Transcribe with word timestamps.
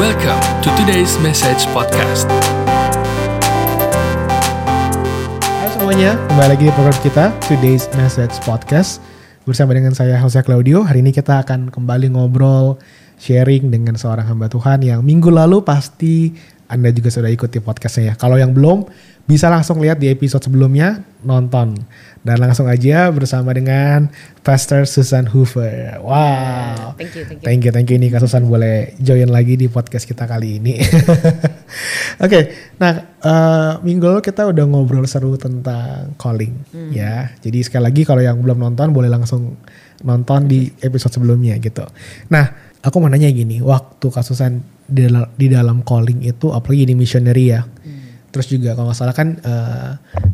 Welcome 0.00 0.40
to 0.64 0.72
today's 0.80 1.20
message 1.20 1.68
podcast. 1.76 2.24
Hai 5.44 5.68
semuanya, 5.76 6.16
kembali 6.24 6.48
lagi 6.56 6.64
di 6.64 6.72
program 6.72 6.96
kita 7.04 7.28
Today's 7.44 7.84
Message 8.00 8.32
Podcast 8.40 9.04
bersama 9.44 9.76
dengan 9.76 9.92
saya 9.92 10.16
Jose 10.16 10.40
Claudio. 10.40 10.88
Hari 10.88 11.04
ini 11.04 11.12
kita 11.12 11.44
akan 11.44 11.68
kembali 11.68 12.16
ngobrol, 12.16 12.80
sharing 13.20 13.68
dengan 13.68 14.00
seorang 14.00 14.24
hamba 14.24 14.48
Tuhan 14.48 14.80
yang 14.80 15.04
minggu 15.04 15.28
lalu 15.28 15.60
pasti 15.60 16.32
Anda 16.72 16.96
juga 16.96 17.12
sudah 17.12 17.28
ikuti 17.28 17.60
podcastnya 17.60 18.02
ya. 18.08 18.14
Kalau 18.16 18.40
yang 18.40 18.56
belum, 18.56 18.88
bisa 19.30 19.46
langsung 19.46 19.78
lihat 19.78 20.02
di 20.02 20.10
episode 20.10 20.42
sebelumnya, 20.42 21.06
nonton. 21.22 21.78
Dan 22.20 22.36
langsung 22.42 22.66
aja 22.66 23.08
bersama 23.14 23.54
dengan 23.54 24.10
Pastor 24.42 24.84
Susan 24.84 25.24
Hoover. 25.30 26.02
Wow. 26.02 26.98
Thank 26.98 27.14
you, 27.14 27.24
thank 27.24 27.38
you. 27.40 27.46
Thank 27.46 27.60
you, 27.62 27.70
thank 27.70 27.88
you. 27.88 27.96
Ini 27.96 28.10
Kak 28.10 28.26
Susan 28.26 28.44
boleh 28.44 28.92
join 28.98 29.30
lagi 29.30 29.54
di 29.54 29.70
podcast 29.70 30.04
kita 30.04 30.26
kali 30.26 30.58
ini. 30.58 30.82
Oke, 32.26 32.74
nah 32.76 32.92
eh, 33.22 33.72
minggu 33.80 34.04
lalu 34.04 34.20
kita 34.20 34.50
udah 34.50 34.64
ngobrol 34.66 35.06
seru 35.06 35.38
tentang 35.38 36.12
calling 36.18 36.52
Hmm. 36.74 36.90
ya. 36.90 37.30
Jadi 37.38 37.62
sekali 37.64 37.86
lagi 37.88 38.02
kalau 38.02 38.20
yang 38.20 38.42
belum 38.42 38.58
nonton 38.58 38.90
boleh 38.90 39.08
langsung 39.08 39.56
nonton 40.02 40.50
di 40.50 40.68
episode 40.82 41.14
sebelumnya 41.14 41.56
gitu. 41.56 41.86
Nah, 42.28 42.50
aku 42.82 43.00
mau 43.00 43.08
nanya 43.08 43.30
gini, 43.30 43.62
waktu 43.62 44.06
Kak 44.10 44.26
Susan 44.26 44.60
di 44.90 45.46
dalam 45.46 45.86
calling 45.86 46.26
itu 46.26 46.50
apalagi 46.50 46.90
di 46.90 46.94
missionary 46.98 47.54
ya. 47.54 47.62
Terus 48.30 48.46
juga 48.46 48.78
kalau 48.78 48.90
nggak 48.90 48.98
salah 48.98 49.16
kan 49.16 49.38
eh, 49.42 49.92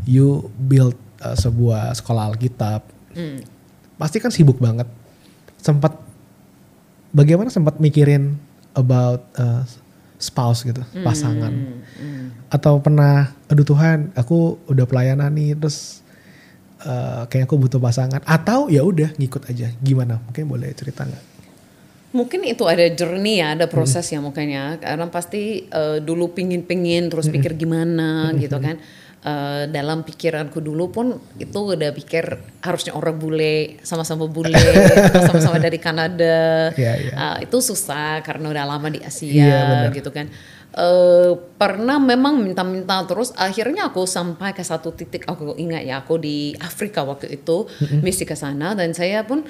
you 0.08 0.48
build 0.56 0.96
eh, 1.24 1.36
sebuah 1.36 1.96
sekolah 1.96 2.32
Alkitab. 2.32 2.80
Hmm. 3.16 3.40
Pasti 3.96 4.20
kan 4.20 4.30
sibuk 4.30 4.60
banget. 4.60 4.88
Sempat 5.56 5.96
bagaimana 7.16 7.48
sempat 7.48 7.80
mikirin 7.80 8.36
about 8.76 9.24
uh, 9.40 9.64
spouse 10.20 10.68
gitu, 10.68 10.84
pasangan. 11.00 11.48
Atau 12.52 12.76
pernah, 12.84 13.32
aduh 13.48 13.64
Tuhan, 13.64 14.12
aku 14.12 14.60
udah 14.68 14.84
pelayanan 14.84 15.32
nih, 15.32 15.56
terus 15.56 16.04
uh, 16.84 17.24
kayak 17.32 17.48
aku 17.48 17.56
butuh 17.56 17.80
pasangan. 17.80 18.20
Atau 18.28 18.68
ya 18.68 18.84
udah 18.84 19.16
ngikut 19.16 19.48
aja. 19.48 19.72
Gimana? 19.80 20.20
Mungkin 20.28 20.44
boleh 20.44 20.76
cerita 20.76 21.08
nggak? 21.08 21.24
Mungkin 22.12 22.46
itu 22.46 22.64
ada 22.64 22.86
journey 22.88 23.42
ya, 23.42 23.58
ada 23.58 23.66
proses 23.66 24.06
ya 24.08 24.22
mukanya. 24.22 24.78
Karena 24.78 25.10
pasti 25.10 25.66
eh, 25.66 25.98
dulu 26.00 26.32
pingin-pingin, 26.32 27.10
terus 27.10 27.26
pikir 27.28 27.54
gimana 27.54 28.30
gitu 28.36 28.56
kan. 28.56 28.78
Eh, 29.26 29.62
dalam 29.74 30.06
pikiranku 30.06 30.62
dulu 30.62 30.94
pun 30.94 31.06
itu 31.36 31.58
udah 31.74 31.90
pikir 31.90 32.24
harusnya 32.62 32.94
orang 32.94 33.18
bule, 33.18 33.82
sama-sama 33.82 34.30
bule, 34.30 34.54
sama-sama 35.26 35.58
dari 35.58 35.82
Kanada. 35.82 36.70
Iya, 36.78 36.92
iya. 36.94 37.12
Ah, 37.18 37.36
itu 37.42 37.58
susah 37.58 38.22
karena 38.22 38.54
udah 38.54 38.64
lama 38.64 38.86
di 38.86 39.02
Asia 39.02 39.26
Iya, 39.26 39.58
benar. 39.66 39.90
gitu 39.92 40.10
kan. 40.14 40.30
Eh, 40.76 41.32
pernah 41.56 41.96
memang 41.96 42.36
minta-minta 42.38 43.00
terus 43.08 43.32
akhirnya 43.34 43.88
aku 43.88 44.04
sampai 44.04 44.52
ke 44.52 44.60
satu 44.60 44.92
titik 44.92 45.24
aku 45.24 45.56
ingat 45.56 45.88
ya 45.88 46.04
aku 46.04 46.20
di 46.20 46.52
Afrika 46.60 47.00
waktu 47.00 47.32
itu 47.32 47.64
misi 48.04 48.28
ke 48.28 48.36
sana 48.36 48.76
dan 48.76 48.92
saya 48.92 49.24
pun 49.24 49.40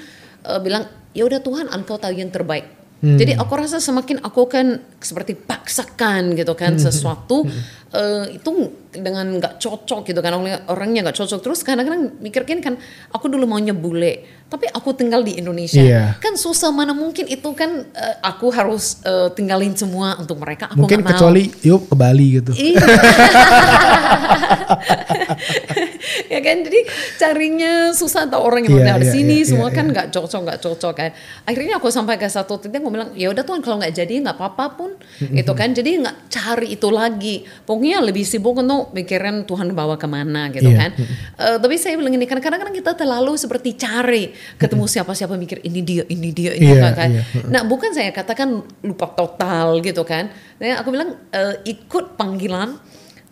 eh, 0.48 0.58
bilang 0.58 0.84
ya 1.10 1.22
udah 1.22 1.38
Tuhan 1.38 1.68
engkau 1.68 1.96
tahu 1.96 2.12
yang 2.12 2.28
terbaik. 2.28 2.64
Jadi 2.98 3.32
aku 3.32 3.54
rasa 3.54 3.78
semakin 3.78 4.18
aku 4.18 4.46
kan 4.46 4.80
seperti 4.98 5.36
paksakan 5.36 6.32
gitu 6.32 6.52
kan 6.52 6.76
sesuatu 6.76 7.44
eh, 7.88 8.24
itu 8.32 8.50
dengan 8.90 9.36
nggak 9.36 9.58
cocok 9.58 10.06
gitu 10.06 10.18
kan 10.18 10.34
orang- 10.34 10.64
orangnya 10.66 11.04
nggak 11.04 11.14
cocok 11.14 11.40
terus 11.40 11.60
kadang-kadang 11.60 12.08
mikirkan 12.18 12.58
kan 12.58 12.74
aku 13.08 13.28
dulu 13.28 13.46
maunya 13.46 13.70
bule 13.70 14.24
tapi 14.48 14.66
aku 14.66 14.92
tinggal 14.92 15.20
di 15.20 15.34
Indonesia 15.34 15.78
Iya. 15.78 16.16
kan 16.16 16.34
susah 16.34 16.70
mana 16.70 16.90
mungkin 16.90 17.26
itu 17.26 17.46
kan 17.52 17.84
eh, 17.86 18.14
aku 18.24 18.48
harus 18.48 18.96
eh, 19.04 19.28
tinggalin 19.30 19.72
semua 19.72 20.16
untuk 20.16 20.36
mereka 20.36 20.66
aku 20.66 20.80
Mungkin 20.80 20.98
nggak 20.98 21.06
mau. 21.06 21.14
kecuali 21.14 21.42
yuk 21.62 21.86
ke 21.86 21.94
Bali 21.94 22.26
gitu. 22.34 22.50
Ya 26.32 26.40
kan 26.42 26.64
jadi 26.64 26.80
carinya 27.20 27.72
susah 27.92 28.26
atau 28.26 28.42
orang 28.42 28.66
yang 28.66 28.76
udah 28.82 28.96
di 28.98 29.06
iya, 29.06 29.12
sini 29.12 29.36
iya, 29.42 29.48
semua 29.48 29.68
iya, 29.70 29.76
kan 29.76 29.84
iya. 29.86 29.92
nggak 29.94 30.06
cocok 30.12 30.40
nggak 30.46 30.60
cocok 30.64 30.92
kan 30.96 31.10
akhirnya 31.44 31.74
aku 31.78 31.88
sampai 31.88 32.16
ke 32.18 32.26
satu 32.26 32.58
titik 32.58 32.82
aku 32.82 32.90
bilang 32.92 33.10
ya 33.14 33.30
udah 33.30 33.44
tuhan 33.46 33.60
kalau 33.62 33.76
nggak 33.78 33.94
jadi 33.94 34.14
nggak 34.24 34.36
apa-apa 34.36 34.64
pun 34.74 34.90
itu 35.20 35.52
kan 35.52 35.70
jadi 35.72 35.90
nggak 36.02 36.16
cari 36.28 36.66
itu 36.76 36.88
lagi 36.90 37.36
pokoknya 37.64 38.02
lebih 38.02 38.24
sibuk 38.26 38.56
untuk 38.58 38.90
mikirin 38.92 39.44
Tuhan 39.46 39.70
bawa 39.72 39.96
ke 39.96 40.08
mana 40.08 40.48
gitu 40.50 40.66
Iya. 40.66 40.78
kan 40.78 40.90
Eh, 41.36 41.56
tapi 41.60 41.76
saya 41.76 41.94
bilang 42.00 42.16
ini 42.16 42.24
kan 42.24 42.40
kadang-kadang 42.40 42.72
kita 42.72 42.96
terlalu 42.96 43.36
seperti 43.36 43.76
cari 43.76 44.32
ketemu 44.56 44.88
siapa-siapa 44.88 45.36
mikir 45.36 45.60
ini 45.62 45.80
dia 45.84 46.04
ini 46.08 46.32
dia 46.32 46.52
ini 46.56 46.72
Iya, 46.72 46.90
kan 46.96 47.08
iya. 47.12 47.22
Nah, 47.52 47.62
bukan 47.68 47.92
saya 47.92 48.10
katakan 48.10 48.64
lupa 48.82 49.12
total 49.12 49.78
gitu 49.84 50.02
kan. 50.02 50.32
Nah, 50.58 50.80
aku 50.80 50.88
bilang 50.90 51.14
eh, 51.30 51.54
ikut 51.68 52.16
panggilan 52.16 52.80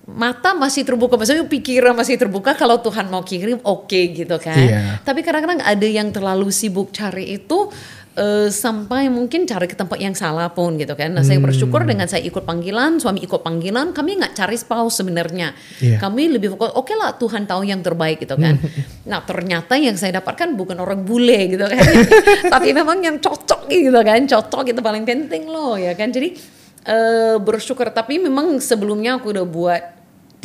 mata 0.05 0.53
masih 0.53 0.85
terbuka, 0.85 1.17
maksudnya 1.17 1.49
pikiran 1.49 1.97
masih 1.97 2.21
terbuka 2.21 2.53
kalau 2.53 2.77
Tuhan 2.77 3.09
mau 3.09 3.25
kirim 3.25 3.57
oke 3.65 4.01
gitu 4.13 4.37
kan. 4.37 4.53
Iya. 4.53 5.01
Tapi 5.01 5.25
kadang-kadang 5.25 5.65
ada 5.65 5.89
yang 5.89 6.13
terlalu 6.13 6.53
sibuk 6.53 6.93
cari 6.93 7.41
itu 7.41 7.73
eh, 8.15 8.47
sampai 8.47 9.11
mungkin 9.11 9.43
cari 9.43 9.67
ke 9.67 9.75
tempat 9.75 9.99
yang 9.99 10.15
salah 10.15 10.47
pun 10.47 10.79
gitu 10.79 10.95
kan. 10.95 11.11
Nah, 11.11 11.27
saya 11.27 11.43
Hmm. 11.43 11.51
bersyukur 11.51 11.83
dengan 11.83 12.07
saya 12.07 12.23
ikut 12.23 12.47
panggilan, 12.47 13.03
suami 13.03 13.19
ikut 13.27 13.43
panggilan, 13.43 13.91
kami 13.91 14.23
nggak 14.23 14.39
cari 14.39 14.55
spouse 14.55 15.03
sebenarnya. 15.03 15.51
Iya. 15.83 15.99
Kami 15.99 16.39
lebih 16.39 16.55
fokus, 16.55 16.79
oke 16.79 16.95
lah 16.95 17.19
Tuhan 17.19 17.43
tahu 17.43 17.67
yang 17.67 17.83
terbaik 17.83 18.23
gitu 18.23 18.39
kan. 18.39 18.55
nah 19.11 19.19
ternyata 19.19 19.75
yang 19.75 19.99
saya 19.99 20.23
dapatkan 20.23 20.55
bukan 20.55 20.79
orang 20.79 21.03
bule 21.03 21.59
gitu 21.59 21.67
kan. 21.67 21.83
Tapi 22.55 22.71
memang 22.71 23.03
yang 23.03 23.19
cocok 23.19 23.67
gitu 23.67 23.99
kan, 23.99 24.21
cocok 24.31 24.63
itu 24.71 24.79
paling 24.79 25.03
penting 25.03 25.51
loh 25.51 25.75
ya 25.75 25.99
kan. 25.99 26.15
Jadi 26.15 26.54
eh, 26.84 27.37
bersyukur, 27.41 27.89
tapi 27.91 28.21
memang 28.21 28.61
sebelumnya 28.61 29.17
aku 29.17 29.33
udah 29.33 29.47
buat 29.49 29.83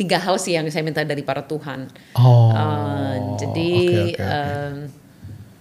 tiga 0.00 0.16
hal 0.16 0.40
sih 0.40 0.56
yang 0.56 0.64
saya 0.72 0.80
minta 0.80 1.04
dari 1.04 1.20
para 1.20 1.44
Tuhan. 1.44 1.92
Oh. 2.16 2.52
Eh, 2.56 3.16
jadi 3.44 3.70
oke, 3.76 3.84
oke, 3.84 4.12
oke. 4.16 4.24
em, 4.24 4.74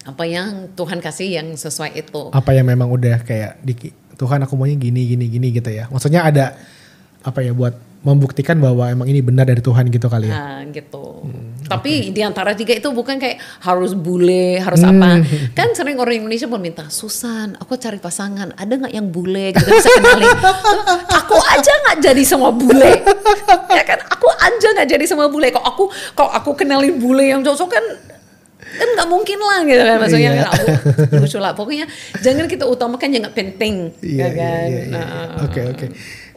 apa 0.08 0.24
yang 0.26 0.48
Tuhan 0.74 1.00
kasih 1.04 1.30
yang 1.40 1.48
sesuai 1.54 1.92
itu. 1.94 2.22
apa 2.32 2.50
yang 2.56 2.66
memang 2.66 2.88
udah 2.90 3.22
kayak 3.22 3.60
di 3.62 3.94
Tuhan 4.20 4.44
aku 4.44 4.56
maunya 4.60 4.76
gini 4.76 5.06
gini 5.06 5.26
gini 5.28 5.48
gitu 5.52 5.70
ya. 5.72 5.88
Maksudnya 5.92 6.28
ada 6.28 6.56
apa 7.24 7.40
ya 7.44 7.52
buat 7.52 7.76
membuktikan 8.00 8.56
bahwa 8.64 8.88
emang 8.88 9.08
ini 9.12 9.20
benar 9.20 9.44
dari 9.44 9.60
Tuhan 9.60 9.92
gitu 9.92 10.08
kali 10.08 10.32
ya. 10.32 10.36
Nah, 10.36 10.60
gitu. 10.72 11.28
Tapi 11.70 12.10
di 12.10 12.22
antara 12.26 12.58
tiga 12.58 12.74
itu 12.74 12.90
bukan 12.90 13.22
kayak 13.22 13.38
harus 13.62 13.94
bule, 13.94 14.58
harus 14.58 14.82
apa. 14.82 15.22
Kan 15.58 15.78
sering 15.78 16.02
orang 16.02 16.26
Indonesia 16.26 16.50
pun 16.50 16.58
minta, 16.58 16.90
Susan, 16.90 17.54
aku 17.56 17.78
cari 17.78 18.02
pasangan, 18.02 18.58
ada 18.58 18.74
nggak 18.74 18.90
yang 18.90 19.08
bule 19.08 19.54
gitu 19.54 19.70
bisa 19.70 19.90
kenalin. 19.94 20.34
aku 21.22 21.38
aja 21.38 21.72
nggak 21.86 21.98
jadi 22.02 22.24
sama 22.26 22.50
bule. 22.50 22.92
ya 23.70 23.84
kan, 23.86 24.00
aku 24.10 24.28
aja 24.34 24.68
nggak 24.74 24.90
jadi 24.90 25.06
sama 25.06 25.30
bule. 25.30 25.54
Kok 25.54 25.62
aku, 25.62 25.84
kok 26.18 26.32
aku 26.34 26.52
kenalin 26.58 26.98
bule 26.98 27.30
yang 27.30 27.46
cocok 27.46 27.70
kan 27.70 27.86
kan 28.70 28.86
nggak 28.86 29.10
mungkin 29.10 29.40
lah 29.42 29.60
gitu 29.66 29.82
kan 29.82 29.98
maksudnya 29.98 30.30
Iya. 30.30 30.40
kan 30.46 30.48
aku 30.54 30.66
lucu 31.18 31.38
lah 31.42 31.52
pokoknya 31.58 31.86
jangan 32.22 32.46
kita 32.46 32.70
utamakan 32.70 33.10
yang 33.10 33.22
nggak 33.26 33.34
penting 33.36 33.90
Iya, 33.98 34.14
ya 34.14 34.28
iya, 34.30 34.30
kan 34.38 34.68
iya, 34.70 34.82
iya. 34.86 34.94
Nah, 34.94 35.44
Oke 35.50 35.62
oke. 35.74 35.86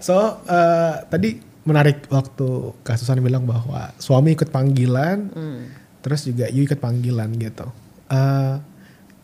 So 0.01 0.17
eh, 0.49 0.95
tadi 1.07 1.31
menarik 1.63 2.07
waktu 2.11 2.75
Kak 2.83 2.99
Susan 2.99 3.23
bilang 3.23 3.47
bahwa 3.47 3.95
suami 3.97 4.35
ikut 4.35 4.51
panggilan, 4.51 5.31
Hmm. 5.31 5.63
terus 6.03 6.27
juga 6.27 6.51
you 6.51 6.67
ikut 6.67 6.83
panggilan 6.83 7.31
gitu. 7.39 7.67
Eh, 8.11 8.55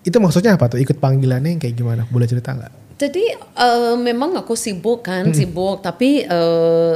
itu 0.07 0.17
maksudnya 0.23 0.55
apa 0.55 0.71
tuh 0.71 0.79
ikut 0.79 1.03
panggilannya 1.03 1.59
yang 1.59 1.63
kayak 1.63 1.77
gimana? 1.77 2.03
Boleh 2.09 2.31
cerita 2.31 2.55
nggak? 2.55 2.99
Jadi 2.99 3.25
eh, 3.35 3.95
memang 3.99 4.39
aku 4.39 4.55
sibuk 4.55 5.07
kan, 5.07 5.31
sibuk. 5.35 5.83
Tapi 5.83 6.23
eh, 6.25 6.95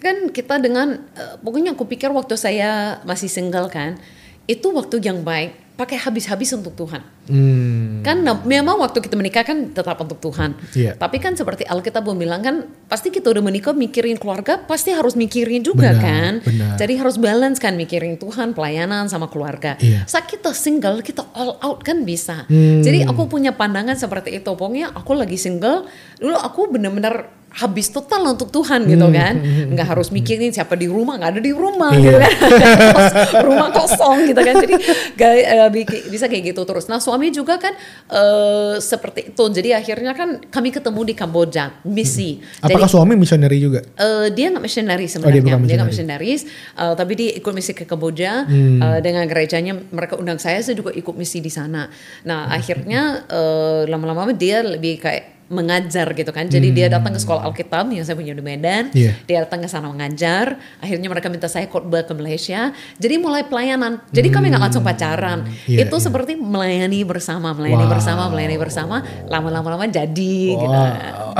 kan 0.00 0.16
kita 0.32 0.56
dengan, 0.56 0.96
eh, 1.12 1.34
pokoknya 1.40 1.76
aku 1.76 1.84
pikir 1.84 2.08
waktu 2.10 2.34
saya 2.40 3.00
masih 3.04 3.28
single 3.28 3.68
kan, 3.68 4.00
itu 4.48 4.66
waktu 4.72 4.98
yang 5.04 5.20
baik, 5.20 5.69
pakai 5.80 5.96
habis-habis 5.96 6.52
untuk 6.52 6.76
Tuhan. 6.76 7.00
Hmm. 7.24 8.04
Kan 8.04 8.20
memang 8.44 8.76
waktu 8.76 9.00
kita 9.00 9.16
menikah 9.16 9.48
kan 9.48 9.72
tetap 9.72 9.96
untuk 9.96 10.20
Tuhan. 10.20 10.52
Iya. 10.76 10.92
Tapi 11.00 11.16
kan 11.16 11.32
seperti 11.32 11.64
Alkitab 11.64 12.04
bilang 12.12 12.44
kan, 12.44 12.68
pasti 12.84 13.08
kita 13.08 13.32
udah 13.32 13.40
menikah 13.40 13.72
mikirin 13.72 14.20
keluarga, 14.20 14.60
pasti 14.60 14.92
harus 14.92 15.16
mikirin 15.16 15.64
juga 15.64 15.96
Benar, 15.96 16.04
kan. 16.04 16.32
benar. 16.44 16.76
Jadi 16.76 16.92
harus 17.00 17.16
balance 17.16 17.56
kan 17.56 17.80
mikirin 17.80 18.20
Tuhan, 18.20 18.52
pelayanan 18.52 19.08
sama 19.08 19.32
keluarga. 19.32 19.80
Iya. 19.80 20.04
Saat 20.04 20.28
kita 20.28 20.52
single, 20.52 21.00
kita 21.00 21.24
all 21.32 21.56
out 21.64 21.80
kan 21.80 22.04
bisa. 22.04 22.44
Hmm. 22.44 22.84
Jadi 22.84 23.08
aku 23.08 23.24
punya 23.32 23.56
pandangan 23.56 23.96
seperti 23.96 24.36
itu. 24.36 24.52
Pokoknya 24.52 24.92
aku 24.92 25.16
lagi 25.16 25.40
single, 25.40 25.88
dulu 26.20 26.36
aku 26.36 26.68
bener-bener 26.76 27.39
habis 27.52 27.86
total 27.88 28.22
untuk 28.28 28.48
Tuhan 28.48 28.86
gitu 28.86 29.06
kan. 29.10 29.34
Nggak 29.68 29.86
harus 29.88 30.08
mikirin 30.08 30.48
siapa 30.48 30.74
di 30.74 30.86
rumah, 30.86 31.18
nggak 31.18 31.30
ada 31.30 31.40
di 31.40 31.50
rumah 31.50 31.90
Hmm. 31.90 31.98
Iya. 31.98 32.06
gitu 32.06 32.18
kan. 32.20 32.32
Kos- 32.94 33.14
rumah 33.42 33.68
kosong 33.70 34.18
gitu 34.24 34.40
kan. 34.40 34.54
Jadi 34.56 34.74
gak, 35.14 35.32
eh, 35.34 35.68
bisa 36.06 36.24
kayak 36.24 36.44
gitu 36.48 36.62
terus. 36.62 36.86
Nah 36.86 36.98
suami 36.98 37.28
juga 37.28 37.56
kan 37.56 37.74
eh, 38.06 38.74
seperti 38.78 39.30
itu. 39.30 39.44
Jadi 39.50 39.70
akhirnya 39.70 40.12
kan 40.12 40.38
kami 40.44 40.70
ketemu 40.70 41.00
di 41.02 41.14
Kamboja, 41.14 41.64
misi. 41.84 42.38
Jadi 42.38 42.70
Apakah 42.70 42.86
suami 42.86 43.14
misioneri 43.14 43.58
juga? 43.58 43.82
Eh, 43.92 44.30
dia 44.30 44.48
nggak 44.48 44.62
missionary 44.62 44.98
Oh, 45.00 45.04
dia 45.04 45.12
sebenarnya, 45.12 45.40
dia 45.40 45.50
nggak. 45.50 45.74
Hmm. 45.74 45.86
missionaries, 45.86 46.42
eh, 46.76 46.94
tapi 46.94 47.12
dia 47.14 47.30
ikut 47.32 47.50
misi 47.50 47.72
ke 47.72 47.82
Kamboja 47.82 48.46
eh, 48.46 48.98
dengan 49.00 49.24
gerejanya 49.24 49.74
mereka 49.86 50.14
undang 50.14 50.36
saya, 50.36 50.60
saya 50.60 50.74
juga 50.74 50.90
ikut 50.90 51.12
misi 51.12 51.38
di 51.38 51.48
sana. 51.48 51.90
Nah 52.22 52.40
Hmm. 52.42 52.54
akhirnya 52.54 53.02
eh, 53.26 53.82
lama-lama 53.86 54.30
dia 54.30 54.62
lebih 54.62 54.98
kayak 54.98 55.39
mengajar 55.50 56.06
gitu 56.14 56.30
kan. 56.30 56.46
Jadi 56.46 56.70
dia 56.70 56.86
datang 56.86 57.10
ke 57.10 57.18
sekolah 57.18 57.42
Alkitab 57.50 57.90
yang 57.90 58.06
saya 58.06 58.14
punya 58.14 58.38
di 58.38 58.40
Medan. 58.40 58.94
Iya. 58.94 59.18
Dia 59.26 59.42
datang 59.42 59.66
ke 59.66 59.68
sana 59.68 59.90
mengajar. 59.90 60.62
Akhirnya 60.78 61.10
mereka 61.10 61.26
minta 61.26 61.50
saya 61.50 61.66
khotbah 61.66 62.06
ke 62.06 62.14
Malaysia. 62.14 62.70
Jadi 63.02 63.18
mulai 63.18 63.42
pelayanan. 63.42 63.98
Jadi 64.14 64.30
kami 64.30 64.54
nggak 64.54 64.62
langsung 64.62 64.86
pacaran. 64.86 65.50
Iya, 65.66 65.90
Itu 65.90 65.98
iya. 65.98 66.04
seperti 66.06 66.38
melayani 66.38 67.02
bersama, 67.02 67.50
melayani 67.50 67.82
Wow. 67.90 67.92
bersama, 67.98 68.22
melayani 68.30 68.56
bersama. 68.62 68.96
Lama-lama 69.26 69.74
lama 69.74 69.84
jadi 69.90 70.36
gitu. 70.54 70.70
Wow. 70.70 71.34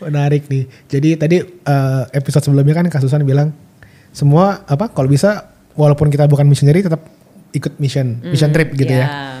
Menarik 0.08 0.48
nih. 0.48 0.64
Jadi 0.88 1.08
tadi 1.20 1.36
eh, 1.44 2.02
episode 2.16 2.48
sebelumnya 2.48 2.74
kan 2.80 2.88
Kak 2.88 3.04
Susan 3.04 3.20
bilang 3.28 3.52
semua 4.08 4.64
apa 4.64 4.88
kalau 4.88 5.12
bisa 5.12 5.52
walaupun 5.76 6.08
kita 6.08 6.24
bukan 6.30 6.48
missionary 6.48 6.80
tetap 6.80 7.04
ikut 7.54 7.78
mission, 7.78 8.18
mission 8.24 8.50
trip 8.50 8.72
gitu 8.74 8.90
ya. 8.90 9.33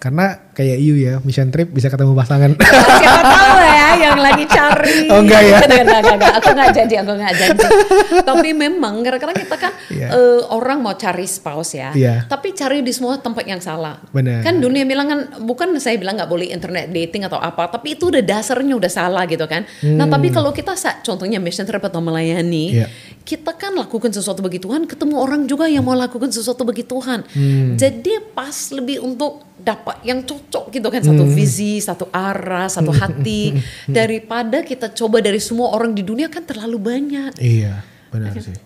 Karena 0.00 0.32
kayak 0.56 0.80
you 0.80 0.96
ya, 0.96 1.20
mission 1.20 1.52
trip 1.52 1.68
bisa 1.76 1.92
ketemu 1.92 2.16
pasangan. 2.16 2.56
Siapa 3.04 3.20
tahu 3.20 3.56
ya 3.60 3.88
yang 4.00 4.16
lagi 4.16 4.48
cari. 4.48 5.12
Oh, 5.12 5.20
enggak 5.20 5.44
ya? 5.44 5.58
Enggak, 5.68 5.80
enggak, 5.84 6.00
enggak, 6.00 6.16
enggak. 6.16 6.32
Aku 6.40 6.48
enggak 6.56 6.70
janji, 6.72 6.94
aku 6.96 7.12
enggak 7.20 7.34
janji. 7.36 7.66
Tapi 8.32 8.48
memang 8.56 9.04
kadang-kadang 9.04 9.36
kita 9.36 9.56
kan 9.60 9.72
Iya. 9.92 10.08
eh, 10.08 10.40
orang 10.56 10.80
mau 10.80 10.96
cari 10.96 11.28
spouse 11.28 11.76
ya. 11.76 11.92
Iya. 11.92 12.24
Tapi 12.32 12.56
cari 12.56 12.80
di 12.80 12.96
semua 12.96 13.20
tempat 13.20 13.44
yang 13.44 13.60
salah. 13.60 14.00
Benar. 14.08 14.40
Kan 14.40 14.64
dunia 14.64 14.88
bilang 14.88 15.04
kan, 15.04 15.20
bukan 15.44 15.76
saya 15.76 16.00
bilang 16.00 16.16
nggak 16.16 16.32
boleh 16.32 16.48
internet 16.48 16.88
dating 16.88 17.28
atau 17.28 17.36
apa. 17.36 17.68
Tapi 17.68 18.00
itu 18.00 18.08
udah 18.08 18.24
dasarnya 18.24 18.72
udah 18.80 18.88
salah 18.88 19.28
gitu 19.28 19.44
kan. 19.44 19.68
Nah 19.84 20.08
tapi 20.08 20.32
kalau 20.32 20.48
kita 20.56 20.72
contohnya 21.04 21.36
mission 21.36 21.68
trip 21.68 21.84
atau 21.84 22.00
melayani. 22.00 22.64
Hmm. 22.72 22.78
Iya. 22.80 22.86
Kita 23.20 23.52
kan 23.52 23.76
lakukan 23.76 24.16
sesuatu 24.16 24.40
bagi 24.40 24.58
Tuhan, 24.58 24.88
ketemu 24.88 25.20
orang 25.20 25.44
juga 25.44 25.68
yang 25.68 25.84
mau 25.84 25.92
lakukan 25.92 26.32
sesuatu 26.32 26.64
bagi 26.64 26.88
Tuhan. 26.88 27.20
Hmm. 27.28 27.76
Jadi 27.76 28.16
pas 28.32 28.72
lebih 28.72 29.04
untuk 29.04 29.49
dapat 29.60 30.02
yang 30.02 30.24
cocok 30.24 30.72
gitu 30.72 30.88
kan 30.88 31.00
satu 31.00 31.24
Hmm. 31.24 31.34
visi, 31.34 31.78
satu 31.78 32.08
arah, 32.10 32.66
satu 32.66 32.90
hati 32.90 33.54
daripada 33.88 34.64
kita 34.64 34.90
coba 34.92 35.20
dari 35.20 35.38
semua 35.38 35.72
orang 35.72 35.92
di 35.92 36.02
dunia 36.02 36.26
kan 36.32 36.42
terlalu 36.42 36.78
banyak. 36.80 37.36
iya, 37.36 37.84
benar 38.08 38.34
sih. 38.36 38.56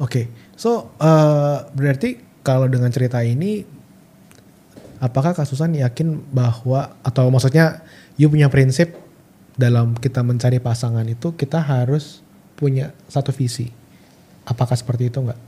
Oke, 0.00 0.26
so 0.58 0.90
eh, 0.98 1.58
berarti 1.70 2.18
kalau 2.42 2.66
dengan 2.66 2.90
cerita 2.90 3.22
ini, 3.22 3.62
apakah 4.98 5.32
Kak 5.32 5.46
Susan 5.46 5.72
yakin 5.72 6.20
bahwa 6.32 6.96
atau 7.00 7.28
maksudnya 7.30 7.84
you 8.16 8.26
punya 8.26 8.48
prinsip 8.48 8.96
dalam 9.54 9.94
kita 9.94 10.26
mencari 10.26 10.58
pasangan 10.58 11.06
itu 11.06 11.32
kita 11.38 11.62
harus 11.62 12.24
punya 12.54 12.90
satu 13.06 13.30
visi. 13.30 13.70
Apakah 14.44 14.74
seperti 14.74 15.08
itu 15.08 15.22
enggak? 15.22 15.38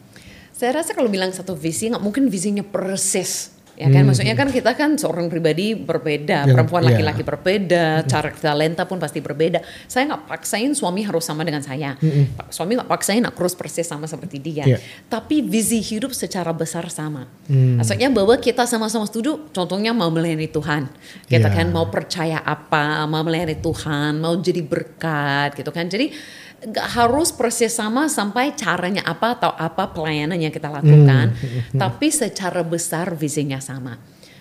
Saya 0.56 0.80
rasa 0.80 0.96
kalau 0.96 1.12
bilang 1.12 1.28
satu 1.34 1.52
visi 1.52 1.92
nggak 1.92 2.00
mungkin 2.00 2.32
visinya 2.32 2.64
persis. 2.64 3.52
Ya 3.76 3.92
kan, 3.92 4.08
maksudnya 4.08 4.32
kan 4.32 4.48
kita 4.48 4.72
kan 4.72 4.96
seorang 4.96 5.28
pribadi 5.28 5.76
berbeda, 5.76 6.42
Hmm. 6.42 6.48
Ya, 6.48 6.52
perempuan 6.56 6.80
iya. 6.80 6.88
laki-laki 6.96 7.20
berbeda, 7.20 8.08
cara 8.08 8.32
talenta 8.32 8.88
pun 8.88 8.96
pasti 8.96 9.20
berbeda. 9.20 9.60
Saya 9.84 10.08
nggak 10.08 10.32
paksain 10.32 10.72
suami 10.72 11.04
harus 11.04 11.20
sama 11.22 11.44
dengan 11.44 11.60
saya, 11.60 11.92
Pak- 12.00 12.56
suami 12.56 12.72
nggak 12.80 12.88
paksain 12.88 13.20
aku 13.20 13.44
harus 13.44 13.52
persis 13.52 13.84
sama 13.84 14.08
seperti 14.08 14.40
dia. 14.40 14.64
Iya. 14.64 14.78
Tapi 15.06 15.44
visi 15.44 15.84
hidup 15.84 16.16
secara 16.16 16.56
besar 16.56 16.88
sama. 16.88 17.28
Hmm. 17.52 17.76
Maksudnya 17.76 18.08
bahwa 18.08 18.40
kita 18.40 18.64
sama-sama 18.64 19.04
setuju, 19.04 19.52
contohnya 19.52 19.92
mau 19.92 20.08
melayani 20.08 20.48
Tuhan, 20.48 20.88
kita 21.28 21.52
Iya. 21.52 21.56
kan 21.60 21.66
mau 21.68 21.92
percaya 21.92 22.40
apa, 22.40 23.04
mau 23.04 23.20
melayani 23.20 23.60
Tuhan, 23.60 24.16
mau 24.16 24.40
jadi 24.40 24.64
berkat, 24.64 25.52
gitu 25.52 25.68
kan. 25.68 25.84
Jadi 25.84 26.16
nggak 26.66 26.88
harus 26.98 27.30
persis 27.30 27.70
sama 27.70 28.10
sampai 28.10 28.50
caranya 28.58 29.06
apa 29.06 29.38
atau 29.38 29.54
apa 29.54 29.94
pelayanan 29.94 30.34
yang 30.34 30.50
kita 30.50 30.66
lakukan, 30.66 31.30
tapi 31.78 32.10
secara 32.10 32.66
besar 32.66 33.14
visinya 33.14 33.62
sama. 33.62 33.94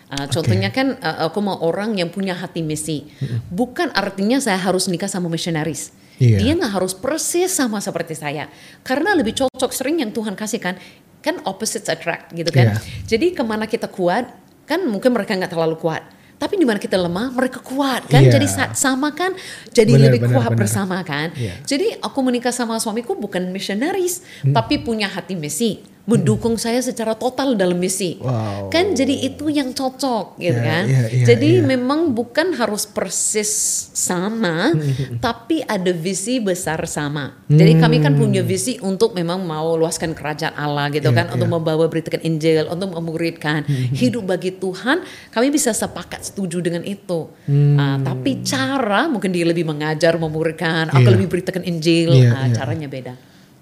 Uh, 0.05 0.29
contohnya 0.29 0.69
kan 0.69 0.97
uh, 1.01 1.29
aku 1.29 1.41
mau 1.41 1.57
orang 1.61 1.97
yang 1.97 2.09
punya 2.09 2.33
hati 2.33 2.65
misi, 2.65 3.05
bukan 3.49 3.93
artinya 3.93 4.41
saya 4.41 4.57
harus 4.57 4.89
nikah 4.89 5.09
sama 5.09 5.29
misionaris. 5.29 5.93
Iya. 6.17 6.41
Dia 6.41 6.51
nggak 6.57 6.73
harus 6.77 6.93
persis 6.97 7.53
sama 7.53 7.77
seperti 7.77 8.17
saya, 8.17 8.49
karena 8.81 9.13
lebih 9.13 9.33
cocok 9.45 9.69
sering 9.73 10.01
yang 10.01 10.09
Tuhan 10.09 10.33
kasihkan 10.33 10.81
kan 11.21 11.41
opposites 11.45 11.89
attract 11.89 12.33
gitu 12.33 12.49
kan. 12.49 12.73
Iya. 12.73 12.81
Jadi 13.05 13.37
ke 13.37 13.43
mana 13.45 13.69
kita 13.69 13.85
kuat, 13.89 14.29
kan 14.65 14.81
mungkin 14.85 15.13
mereka 15.13 15.37
nggak 15.37 15.53
terlalu 15.53 15.77
kuat. 15.77 16.14
Tapi 16.45 16.61
di 16.61 16.65
mana 16.69 16.77
kita 16.77 16.93
lemah, 16.93 17.33
mereka 17.33 17.57
kuat 17.57 18.05
kan. 18.05 18.21
Iya. 18.21 18.37
Jadi 18.37 18.45
sama 18.77 19.09
kan, 19.17 19.33
jadi 19.73 19.89
Benar, 19.89 20.03
lebih 20.13 20.21
benar, 20.21 20.33
kuat 20.37 20.49
benar. 20.53 20.61
bersama 20.61 20.97
kan. 21.01 21.33
Iya. 21.33 21.57
Jadi 21.65 21.97
aku 21.97 22.21
menikah 22.21 22.53
sama 22.53 22.77
suamiku 22.77 23.17
bukan 23.17 23.49
misionaris, 23.49 24.21
Hmm. 24.45 24.53
tapi 24.53 24.77
punya 24.77 25.09
hati 25.09 25.33
misi, 25.33 25.81
mendukung 26.05 26.53
saya 26.55 26.77
secara 26.79 27.17
total 27.17 27.57
dalam 27.57 27.75
misi. 27.75 28.21
Wow. 28.21 28.69
Kan 28.69 28.93
jadi 28.93 29.25
itu 29.25 29.49
yang 29.49 29.73
cocok 29.73 30.37
gitu 30.37 30.53
Iya, 30.53 30.61
kan. 30.61 30.83
iya, 30.85 31.01
iya, 31.09 31.25
jadi 31.25 31.49
iya. 31.59 31.65
memang 31.65 32.13
bukan 32.13 32.53
harus 32.53 32.85
persis 32.85 33.49
sama, 33.91 34.69
Hmm, 34.69 35.17
tapi 35.17 35.65
ada 35.65 35.89
visi 35.89 36.37
besar 36.37 36.85
sama. 36.85 37.33
Jadi 37.49 37.81
kami 37.81 37.97
kan 37.99 38.13
Hmm. 38.13 38.21
punya 38.21 38.45
visi 38.45 38.77
untuk 38.79 39.17
memang 39.17 39.41
mau 39.41 39.73
luaskan 39.73 40.13
kerajaan 40.13 40.53
Allah 40.53 40.93
gitu 40.93 41.09
Iya, 41.09 41.17
kan, 41.17 41.25
untuk 41.33 41.49
iya. 41.49 41.55
membawa 41.57 41.85
beritakan 41.89 42.21
Injil, 42.21 42.69
untuk 42.69 42.93
memuridkan 42.93 43.65
hidup 43.91 44.29
bagi 44.29 44.53
Tuhan. 44.53 45.01
Kami 45.33 45.47
bisa 45.49 45.73
sepakat 45.73 46.21
setuju 46.23 46.61
dengan 46.61 46.85
itu. 46.85 47.33
Ah, 47.75 47.97
tapi 47.97 48.45
cara 48.45 49.09
mungkin 49.09 49.33
dia 49.33 49.43
lebih 49.43 49.65
mengajar, 49.65 50.15
memuridkan, 50.15 50.93
aku 50.93 51.01
Iya. 51.01 51.13
lebih 51.17 51.27
beritakan 51.27 51.65
Injil, 51.65 52.13
Iya, 52.13 52.29
ah, 52.29 52.45
iya. 52.45 52.53
caranya 52.53 52.85
beda. 52.85 53.13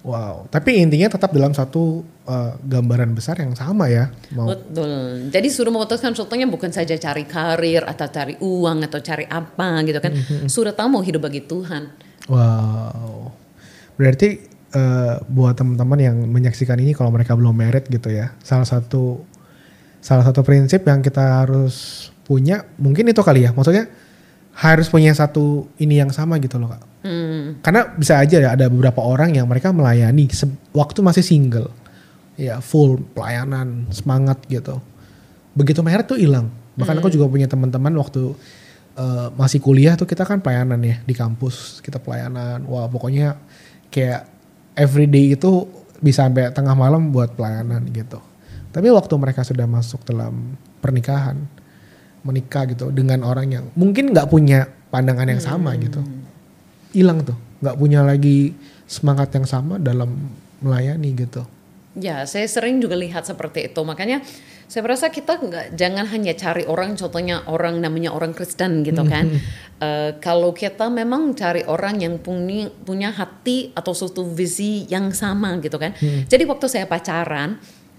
Wow. 0.04 0.52
Tapi 0.52 0.84
intinya 0.84 1.08
tetap 1.08 1.32
dalam 1.32 1.56
satu 1.56 2.04
eh, 2.28 2.52
gambaran 2.60 3.16
besar 3.16 3.40
yang 3.40 3.56
sama 3.56 3.88
ya. 3.88 4.12
Mau 4.36 4.52
Betul. 4.52 5.32
Jadi 5.32 5.48
sudah 5.48 5.72
memutuskan 5.72 6.12
contohnya 6.12 6.44
bukan 6.44 6.68
saja 6.68 6.92
cari 7.00 7.24
karir 7.24 7.88
atau 7.88 8.06
cari 8.12 8.36
uang 8.36 8.84
atau 8.84 9.00
cari 9.00 9.24
apa 9.24 9.80
gitu 9.88 9.98
kan. 10.04 10.12
Mm-hmm. 10.12 10.52
Sudah 10.52 10.76
tahu 10.76 10.92
mau 10.92 11.00
hidup 11.00 11.24
bagi 11.24 11.40
Tuhan. 11.48 11.88
Wow. 12.28 13.32
Berarti 13.96 14.44
eh, 14.76 15.14
buat 15.24 15.56
teman-teman 15.56 15.96
yang 15.96 16.16
menyaksikan 16.28 16.76
ini 16.84 16.92
kalau 16.92 17.08
mereka 17.08 17.32
belum 17.32 17.56
married 17.56 17.88
gitu 17.88 18.12
ya. 18.12 18.36
Salah 18.44 18.68
satu 18.68 19.24
salah 20.04 20.20
satu 20.28 20.44
prinsip 20.44 20.84
yang 20.84 21.00
kita 21.00 21.48
harus 21.48 22.06
punya 22.28 22.68
mungkin 22.76 23.08
itu 23.08 23.24
kali 23.24 23.48
ya. 23.48 23.56
Maksudnya 23.56 23.88
harus 24.54 24.86
punya 24.86 25.10
satu 25.10 25.66
ini 25.82 25.98
yang 25.98 26.14
sama 26.14 26.38
gitu 26.38 26.58
loh 26.62 26.70
Kak. 26.70 26.82
Hmm. 27.04 27.60
Karena 27.60 27.90
bisa 27.98 28.16
aja 28.16 28.36
ya 28.40 28.50
ada 28.54 28.70
beberapa 28.70 29.04
orang 29.04 29.36
yang 29.36 29.44
mereka 29.50 29.74
melayani 29.74 30.30
waktu 30.72 30.98
masih 31.02 31.24
single. 31.26 31.68
Ya 32.34 32.58
full 32.58 32.98
pelayanan, 33.14 33.86
semangat 33.94 34.42
gitu. 34.50 34.78
Begitu 35.54 35.82
married 35.82 36.06
tuh 36.06 36.18
hilang. 36.18 36.50
Bahkan 36.74 36.98
aku 36.98 37.10
juga 37.10 37.30
punya 37.30 37.46
teman-teman 37.46 37.94
waktu 37.94 38.34
eh, 38.98 39.28
masih 39.38 39.62
kuliah 39.62 39.94
tuh 39.94 40.06
kita 40.06 40.26
kan 40.26 40.42
pelayanan 40.42 40.82
ya 40.82 40.98
di 41.02 41.14
kampus. 41.14 41.78
Kita 41.78 42.02
pelayanan. 42.02 42.66
Wah, 42.66 42.90
pokoknya 42.90 43.38
kayak 43.90 44.26
everyday 44.74 45.38
itu 45.38 45.66
bisa 46.02 46.26
sampai 46.26 46.50
tengah 46.50 46.74
malam 46.74 47.14
buat 47.14 47.38
pelayanan 47.38 47.86
gitu. 47.94 48.18
Tapi 48.74 48.90
waktu 48.90 49.14
mereka 49.14 49.46
sudah 49.46 49.70
masuk 49.70 50.02
dalam 50.02 50.58
pernikahan, 50.82 51.38
menikah 52.24 52.64
gitu 52.66 52.88
dengan 52.90 53.22
orang 53.22 53.46
yang 53.52 53.64
mungkin 53.76 54.10
nggak 54.10 54.28
punya 54.32 54.66
pandangan 54.88 55.28
yang 55.28 55.42
sama 55.42 55.76
gitu 55.76 56.00
hilang 56.96 57.20
tuh 57.22 57.36
nggak 57.60 57.76
punya 57.76 58.00
lagi 58.00 58.56
semangat 58.88 59.32
yang 59.36 59.44
sama 59.44 59.76
dalam 59.76 60.32
melayani 60.64 61.12
gitu 61.14 61.44
Ya, 61.94 62.26
saya 62.26 62.50
sering 62.50 62.82
juga 62.82 62.98
lihat 62.98 63.22
seperti 63.22 63.70
itu. 63.70 63.80
Makanya 63.86 64.18
saya 64.66 64.82
merasa 64.82 65.14
kita 65.14 65.38
nggak 65.38 65.78
jangan 65.78 66.10
hanya 66.10 66.34
cari 66.34 66.66
orang, 66.66 66.98
contohnya 66.98 67.46
orang 67.46 67.78
namanya 67.78 68.10
orang 68.10 68.34
Kristen 68.34 68.82
gitu 68.82 69.06
kan. 69.06 69.30
Eh, 69.78 70.18
kalau 70.22 70.54
kita 70.54 70.86
memang 70.86 71.34
cari 71.34 71.66
orang 71.66 71.98
yang 71.98 72.18
punya 72.22 72.70
punya 72.70 73.10
hati 73.10 73.74
atau 73.74 73.90
suatu 73.90 74.22
visi 74.22 74.86
yang 74.86 75.10
sama 75.14 75.58
gitu 75.62 75.78
kan. 75.78 75.94
Jadi 76.30 76.42
waktu 76.46 76.66
saya 76.70 76.86
pacaran 76.86 77.58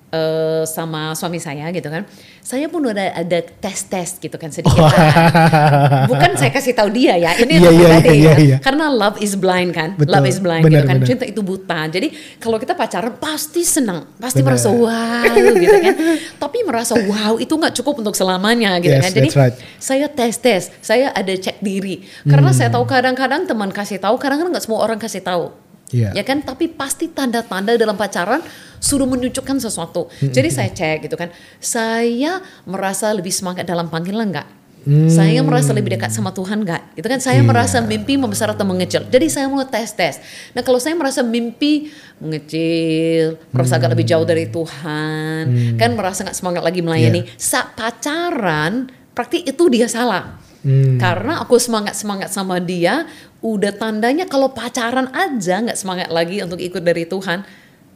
eh, 0.09 0.63
sama 0.65 1.13
suami 1.13 1.37
saya 1.37 1.69
gitu 1.69 1.87
kan, 1.87 2.05
saya 2.39 2.65
pun 2.67 2.81
udah 2.81 3.15
ada 3.15 3.39
tes 3.41 3.79
tes 3.85 4.09
gitu 4.17 4.37
kan 4.37 4.49
sedikit. 4.49 4.77
Bukan 6.11 6.31
saya 6.37 6.51
kasih 6.53 6.73
tahu 6.73 6.89
dia 6.93 7.17
ya, 7.17 7.33
ini 7.37 7.57
iya, 7.57 7.69
tadi 7.99 8.09
iya, 8.15 8.31
ya. 8.31 8.35
iya. 8.37 8.57
Karena 8.61 8.89
love 8.89 9.17
is 9.19 9.33
blind 9.33 9.73
kan, 9.73 9.97
Betul. 9.97 10.13
love 10.13 10.27
is 10.29 10.37
blind 10.37 10.63
Benar, 10.65 10.73
gitu 10.73 10.85
kan. 10.85 10.95
benar. 11.01 11.07
Cinta 11.09 11.25
itu 11.25 11.41
buta. 11.41 11.79
Jadi 11.89 12.07
kalau 12.37 12.57
kita 12.57 12.73
pacaran 12.73 13.13
pasti 13.17 13.65
senang, 13.65 14.05
pasti 14.17 14.41
Benar. 14.41 14.55
merasa 14.57 14.69
wow 14.69 15.23
gitu 15.57 15.77
kan. 15.81 15.95
Tapi 16.37 16.57
merasa 16.63 16.93
wow 16.95 17.33
itu 17.37 17.53
nggak 17.53 17.73
cukup 17.81 18.01
untuk 18.05 18.13
selamanya 18.13 18.77
gitu 18.79 18.93
Yes, 18.93 19.03
kan. 19.03 19.11
Jadi 19.11 19.29
right. 19.35 19.55
saya 19.77 20.05
tes 20.07 20.33
tes, 20.37 20.63
saya 20.79 21.11
ada 21.11 21.33
cek 21.33 21.59
diri. 21.59 22.05
Karena 22.23 22.53
saya 22.53 22.69
Hmm. 22.69 22.81
tahu 22.81 22.85
kadang-kadang 22.89 23.45
teman 23.45 23.69
kasih 23.69 24.01
tahu, 24.01 24.17
kadang-kadang 24.17 24.51
nggak 24.53 24.65
semua 24.65 24.79
orang 24.81 24.97
kasih 24.97 25.21
tahu. 25.21 25.64
Iya. 25.93 26.17
Ya 26.17 26.23
kan, 26.25 26.41
tapi 26.41 26.65
pasti 26.65 27.09
tanda-tanda 27.09 27.77
dalam 27.77 27.93
pacaran 27.93 28.41
sudah 28.81 29.05
menunjukkan 29.05 29.61
sesuatu. 29.61 30.09
Hmm, 30.17 30.33
Jadi 30.33 30.49
saya 30.49 30.69
cek 30.73 31.05
gitu 31.05 31.13
kan, 31.13 31.29
saya 31.61 32.41
merasa 32.65 33.13
lebih 33.13 33.29
semangat 33.29 33.69
dalam 33.69 33.89
panggilan 33.89 34.29
nggak? 34.33 34.49
Hmm. 34.85 35.09
Saya 35.09 35.41
merasa 35.41 35.73
lebih 35.73 35.97
dekat 35.97 36.13
sama 36.13 36.29
Tuhan 36.29 36.61
nggak? 36.61 36.93
Gitu 36.93 37.07
kan, 37.09 37.17
saya 37.17 37.41
Iya. 37.41 37.49
merasa 37.49 37.81
mimpi 37.81 38.17
membesar 38.17 38.53
atau 38.53 38.65
mengecil. 38.65 39.05
Jadi 39.09 39.25
saya 39.33 39.49
mau 39.49 39.65
tes 39.65 39.89
tes. 39.93 40.21
Nah 40.53 40.61
kalau 40.61 40.77
saya 40.77 40.93
merasa 40.93 41.25
mimpi 41.25 41.89
mengecil, 42.21 43.41
merasa 43.49 43.81
agak 43.81 43.97
lebih 43.97 44.05
jauh 44.05 44.25
dari 44.25 44.45
Tuhan, 44.45 45.41
Hmm. 45.49 45.77
kan 45.77 45.89
merasa 45.97 46.21
nggak 46.21 46.37
semangat 46.37 46.61
lagi 46.61 46.85
melayani. 46.85 47.25
Iya. 47.25 47.33
Saat 47.37 47.73
pacaran, 47.73 48.89
praktik 49.13 49.41
itu 49.41 49.63
dia 49.73 49.89
salah. 49.89 50.37
Hmm. 50.65 50.97
Karena 50.97 51.41
aku 51.41 51.57
semangat-semangat 51.57 52.33
sama 52.33 52.57
dia, 52.57 53.05
udah 53.45 53.77
tandanya 53.77 54.25
kalau 54.25 54.49
pacaran 54.49 55.13
aja 55.13 55.61
nggak 55.61 55.77
semangat 55.77 56.09
lagi 56.09 56.41
untuk 56.41 56.57
ikut 56.57 56.81
dari 56.81 57.05
Tuhan, 57.05 57.45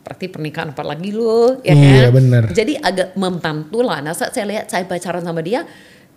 berarti 0.05 0.25
pernikahan 0.29 0.77
apa 0.77 0.83
lagi 0.85 1.09
lo, 1.09 1.57
ya 1.65 1.73
Iya, 1.73 2.13
kan? 2.13 2.13
bener. 2.13 2.43
Jadi 2.53 2.77
agak 2.77 3.17
membantu 3.17 3.81
lah. 3.81 4.05
Nah 4.05 4.13
saat 4.13 4.37
saya 4.37 4.45
lihat 4.45 4.69
saya 4.69 4.85
pacaran 4.85 5.25
sama 5.25 5.41
dia, 5.41 5.65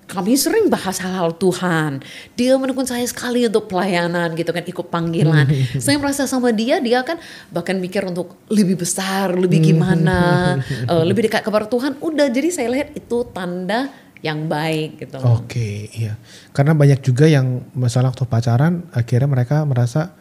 kami 0.05 0.37
sering 0.37 0.69
bahas 0.69 1.01
hal-hal 1.01 1.33
Tuhan. 1.41 2.05
Dia 2.37 2.61
mendukung 2.61 2.85
saya 2.85 3.09
sekali 3.09 3.49
untuk 3.49 3.73
pelayanan 3.73 4.37
gitu 4.37 4.53
kan, 4.53 4.61
ikut 4.69 4.87
panggilan. 4.93 5.49
saya 5.85 5.97
merasa 5.97 6.29
sama 6.29 6.53
dia, 6.53 6.77
dia 6.85 7.01
kan 7.01 7.17
bahkan 7.49 7.81
mikir 7.81 8.05
untuk 8.05 8.37
lebih 8.53 8.85
besar, 8.85 9.33
lebih 9.33 9.65
gimana, 9.65 10.61
eh, 10.93 11.05
lebih 11.09 11.33
dekat 11.33 11.41
kepada 11.41 11.65
Tuhan. 11.65 11.97
Udah, 12.05 12.29
jadi 12.29 12.49
saya 12.53 12.69
lihat 12.69 12.93
itu 12.93 13.25
tanda 13.33 13.89
yang 14.23 14.47
baik 14.47 15.03
gitu. 15.03 15.19
Oke, 15.27 15.91
iya. 15.99 16.15
Karena 16.55 16.79
banyak 16.79 17.03
juga 17.03 17.27
yang 17.27 17.67
masalah 17.75 18.15
waktu 18.15 18.25
pacaran 18.31 18.87
akhirnya 18.95 19.29
mereka 19.29 19.67
merasa 19.67 20.15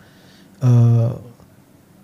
eh 0.62 1.13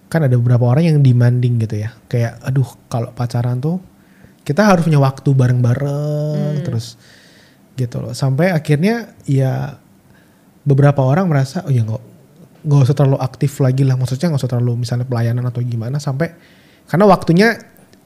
kan 0.07 0.23
ada 0.23 0.39
beberapa 0.39 0.63
orang 0.71 0.87
yang 0.93 0.97
demanding 1.01 1.57
gitu 1.59 1.83
ya. 1.83 1.91
Kayak 2.07 2.39
aduh 2.45 2.69
kalau 2.87 3.11
pacaran 3.11 3.59
tuh 3.59 3.81
kita 4.45 4.63
harus 4.63 4.87
punya 4.87 5.01
waktu 5.01 5.29
bareng-bareng 5.33 6.63
terus 6.63 6.95
gitu 7.75 7.99
loh. 7.99 8.13
Sampai 8.13 8.53
akhirnya 8.53 9.17
ya 9.25 9.75
beberapa 10.63 11.01
orang 11.01 11.27
merasa 11.27 11.65
oh 11.65 11.73
ya 11.73 11.81
nggak 11.83 12.03
nggak 12.61 12.79
usah 12.87 12.95
terlalu 12.95 13.19
aktif 13.19 13.57
lagi 13.57 13.83
lah. 13.83 13.97
Maksudnya 13.97 14.31
nggak 14.31 14.41
usah 14.45 14.51
terlalu 14.53 14.85
misalnya 14.85 15.09
pelayanan 15.09 15.49
atau 15.49 15.65
gimana 15.65 15.97
sampai 15.97 16.29
karena 16.87 17.09
waktunya 17.09 17.57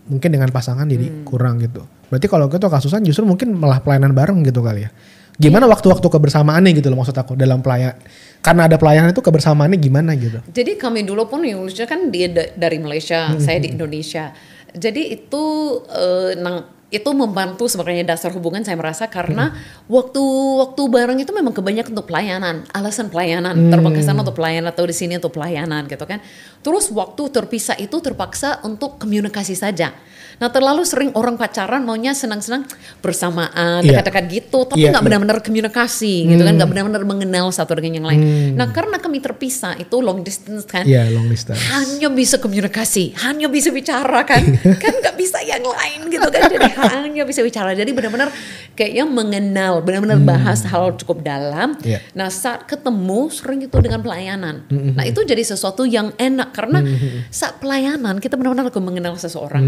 mungkin 0.08 0.32
dengan 0.32 0.50
pasangan 0.50 0.88
jadi 0.88 1.28
kurang 1.28 1.60
gitu. 1.60 1.86
Berarti 2.12 2.28
kalau 2.28 2.52
gitu 2.52 2.68
kasusnya 2.68 3.00
justru 3.00 3.24
mungkin 3.24 3.56
malah 3.56 3.80
pelayanan 3.80 4.12
bareng 4.12 4.44
gitu 4.44 4.60
kali 4.60 4.84
ya. 4.84 4.92
Gimana 5.40 5.66
waktu-waktu 5.66 6.04
kebersamaannya 6.06 6.76
gitu 6.76 6.92
loh 6.92 7.02
maksud 7.02 7.16
aku 7.18 7.34
dalam 7.34 7.64
pelayan 7.64 7.98
karena 8.44 8.68
ada 8.68 8.76
pelayanan 8.78 9.16
itu 9.16 9.24
kebersamaannya 9.24 9.80
gimana 9.80 10.12
gitu. 10.20 10.44
Jadi 10.52 10.76
kami 10.76 11.08
dulu 11.08 11.26
pun 11.26 11.42
Indonesia 11.42 11.88
kan 11.88 12.12
dia 12.12 12.28
da- 12.30 12.52
dari 12.54 12.78
Malaysia, 12.78 13.32
saya 13.40 13.58
di 13.64 13.74
Indonesia. 13.74 14.36
Jadi 14.76 15.02
itu 15.16 15.44
eh, 15.88 16.36
nang 16.38 16.68
itu 16.92 17.08
membantu 17.16 17.72
sebenarnya 17.72 18.04
dasar 18.04 18.36
hubungan 18.36 18.68
saya 18.68 18.76
merasa 18.76 19.08
karena 19.08 19.56
waktu 19.88 20.20
waktu 20.60 20.82
bareng 20.92 21.24
itu 21.24 21.32
memang 21.32 21.56
kebanyakan 21.56 21.96
untuk 21.96 22.12
pelayanan, 22.12 22.68
alasan 22.76 23.08
pelayanan, 23.08 23.56
ke 23.96 24.04
sana 24.04 24.20
untuk 24.28 24.36
pelayanan 24.36 24.76
atau 24.76 24.84
di 24.84 24.92
sini 24.92 25.16
untuk 25.16 25.32
pelayanan 25.32 25.88
gitu 25.88 26.04
kan. 26.04 26.20
Terus 26.60 26.92
waktu 26.92 27.32
terpisah 27.32 27.80
itu 27.80 27.96
terpaksa 28.04 28.60
untuk 28.68 29.00
komunikasi 29.00 29.56
saja. 29.56 29.96
Nah 30.42 30.50
terlalu 30.50 30.82
sering 30.90 31.14
orang 31.14 31.38
pacaran 31.38 31.86
maunya 31.86 32.18
senang-senang 32.18 32.66
bersamaan, 32.98 33.86
Iya. 33.86 34.02
dekat-dekat 34.02 34.26
gitu, 34.34 34.66
tapi 34.66 34.82
Iya, 34.82 34.90
nggak 34.90 35.02
iya. 35.06 35.08
benar-benar 35.14 35.38
komunikasi 35.46 36.16
gitu 36.34 36.42
kan, 36.42 36.54
nggak 36.58 36.70
benar-benar 36.74 37.04
mengenal 37.06 37.54
satu 37.54 37.78
dengan 37.78 38.02
yang 38.02 38.08
lain. 38.10 38.22
Nah 38.58 38.74
karena 38.74 38.98
kami 38.98 39.22
terpisah 39.22 39.78
itu 39.78 40.02
long 40.02 40.26
distance 40.26 40.66
kan, 40.66 40.82
Iya, 40.82 41.14
long 41.14 41.30
distance. 41.30 41.62
hanya 41.70 42.10
bisa 42.10 42.42
komunikasi, 42.42 43.14
hanya 43.22 43.46
bisa 43.54 43.70
bicara 43.70 44.26
kan, 44.26 44.42
kan 44.82 44.94
nggak 44.98 45.14
bisa 45.14 45.46
yang 45.46 45.62
lain 45.62 46.10
gitu 46.10 46.26
kan, 46.34 46.50
jadi 46.50 46.70
hanya 46.90 47.24
bisa 47.30 47.46
bicara. 47.46 47.78
Jadi 47.78 47.94
benar-benar 47.94 48.34
kayaknya 48.74 49.06
mengenal, 49.06 49.86
benar-benar 49.86 50.18
bahas 50.26 50.66
hal 50.66 50.98
cukup 50.98 51.22
dalam. 51.22 51.78
Iya. 51.86 52.02
Nah 52.18 52.34
saat 52.34 52.66
ketemu 52.66 53.30
sering 53.30 53.62
itu 53.62 53.78
dengan 53.78 54.02
pelayanan. 54.02 54.66
Nah 54.72 55.06
itu 55.06 55.22
jadi 55.22 55.46
sesuatu 55.46 55.86
yang 55.86 56.18
enak 56.18 56.50
karena 56.50 56.82
saat 57.30 57.62
pelayanan 57.62 58.18
kita 58.18 58.34
benar-benar 58.42 58.74
mengenal 58.82 59.14
seseorang. 59.22 59.62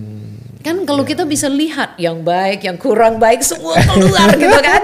Hmm. 0.00 0.28
Kan 0.60 0.84
kalau 0.84 1.04
kita 1.04 1.24
bisa 1.24 1.48
lihat 1.48 1.96
yang 1.96 2.20
baik, 2.20 2.64
yang 2.64 2.76
kurang 2.76 3.16
baik 3.16 3.40
semua 3.40 3.80
keluar 3.80 4.28
gitu 4.36 4.58
kan. 4.68 4.82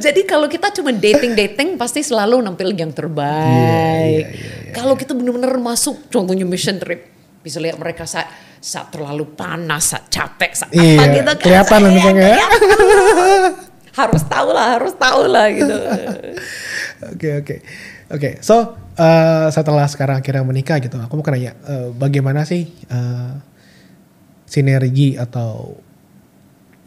Jadi 0.00 0.24
kalau 0.24 0.48
kita 0.48 0.72
cuma 0.72 0.88
dating-dating 0.88 1.76
pasti 1.76 2.00
selalu 2.00 2.40
nampil 2.40 2.72
yang 2.72 2.88
terbaik. 2.92 4.24
Kalau 4.72 4.96
kita 4.96 5.12
benar-benar 5.12 5.52
masuk 5.56 6.08
contohnya 6.08 6.48
mission 6.48 6.80
trip, 6.80 7.08
bisa 7.40 7.60
lihat 7.60 7.76
mereka 7.76 8.08
saat 8.08 8.28
saat 8.58 8.88
terlalu 8.88 9.28
panas, 9.36 9.92
saat 9.92 10.08
capek, 10.08 10.50
saat 10.56 10.72
apa 10.72 10.80
Iya, 10.80 11.04
gitu 11.12 11.30
kan. 11.30 11.36
kelihatan 11.38 11.80
langsung 11.84 12.16
ya. 12.16 12.36
harus 13.98 14.22
tahu 14.24 14.48
lah, 14.54 14.66
harus 14.78 14.94
tahu 14.96 15.22
lah 15.26 15.46
gitu. 15.50 15.76
Oke 17.14 17.30
oke 17.38 17.56
oke. 18.10 18.30
So 18.42 18.74
eh, 18.98 19.46
setelah 19.54 19.86
sekarang 19.86 20.18
akhirnya 20.18 20.42
menikah 20.42 20.82
gitu, 20.82 20.98
aku 20.98 21.14
mau 21.14 21.22
nanya 21.30 21.54
eh, 21.62 21.94
bagaimana 21.94 22.42
sih 22.42 22.66
eh, 22.66 23.30
sinergi 24.48 25.20
atau 25.20 25.76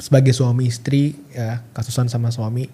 sebagai 0.01 0.33
suami 0.33 0.65
istri 0.65 1.13
ya 1.29 1.61
kasusan 1.77 2.09
sama 2.09 2.33
suami 2.33 2.65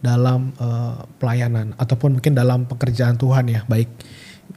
dalam 0.00 0.54
eh, 0.54 0.96
pelayanan 1.18 1.74
ataupun 1.76 2.22
mungkin 2.22 2.32
dalam 2.32 2.64
pekerjaan 2.64 3.18
Tuhan 3.18 3.50
ya 3.50 3.66
baik 3.66 3.90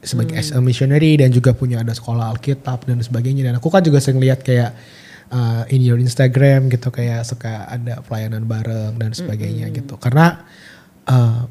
sebagai 0.02 0.34
as 0.34 0.50
a 0.50 0.58
missionary 0.58 1.14
dan 1.14 1.30
juga 1.30 1.54
punya 1.54 1.78
ada 1.84 1.94
sekolah 1.94 2.34
Alkitab 2.34 2.88
dan 2.88 2.98
sebagainya. 2.98 3.46
Dan 3.46 3.62
aku 3.62 3.70
kan 3.70 3.84
juga 3.84 4.02
sering 4.02 4.18
lihat 4.18 4.42
kayak 4.42 4.74
uh, 5.30 5.62
in 5.70 5.84
your 5.84 6.00
Instagram 6.00 6.66
gitu 6.72 6.90
kayak 6.90 7.22
suka 7.22 7.70
ada 7.70 8.02
pelayanan 8.02 8.42
bareng 8.48 8.98
dan 8.98 9.14
sebagainya 9.14 9.70
gitu. 9.70 9.94
Karena 10.00 10.42
uh, 11.06 11.46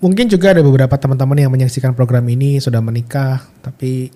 mungkin 0.00 0.32
juga 0.32 0.56
ada 0.56 0.64
beberapa 0.64 0.96
teman-teman 0.96 1.36
yang 1.36 1.52
menyaksikan 1.52 1.92
program 1.92 2.24
ini 2.32 2.56
sudah 2.56 2.80
menikah 2.80 3.44
tapi 3.60 4.08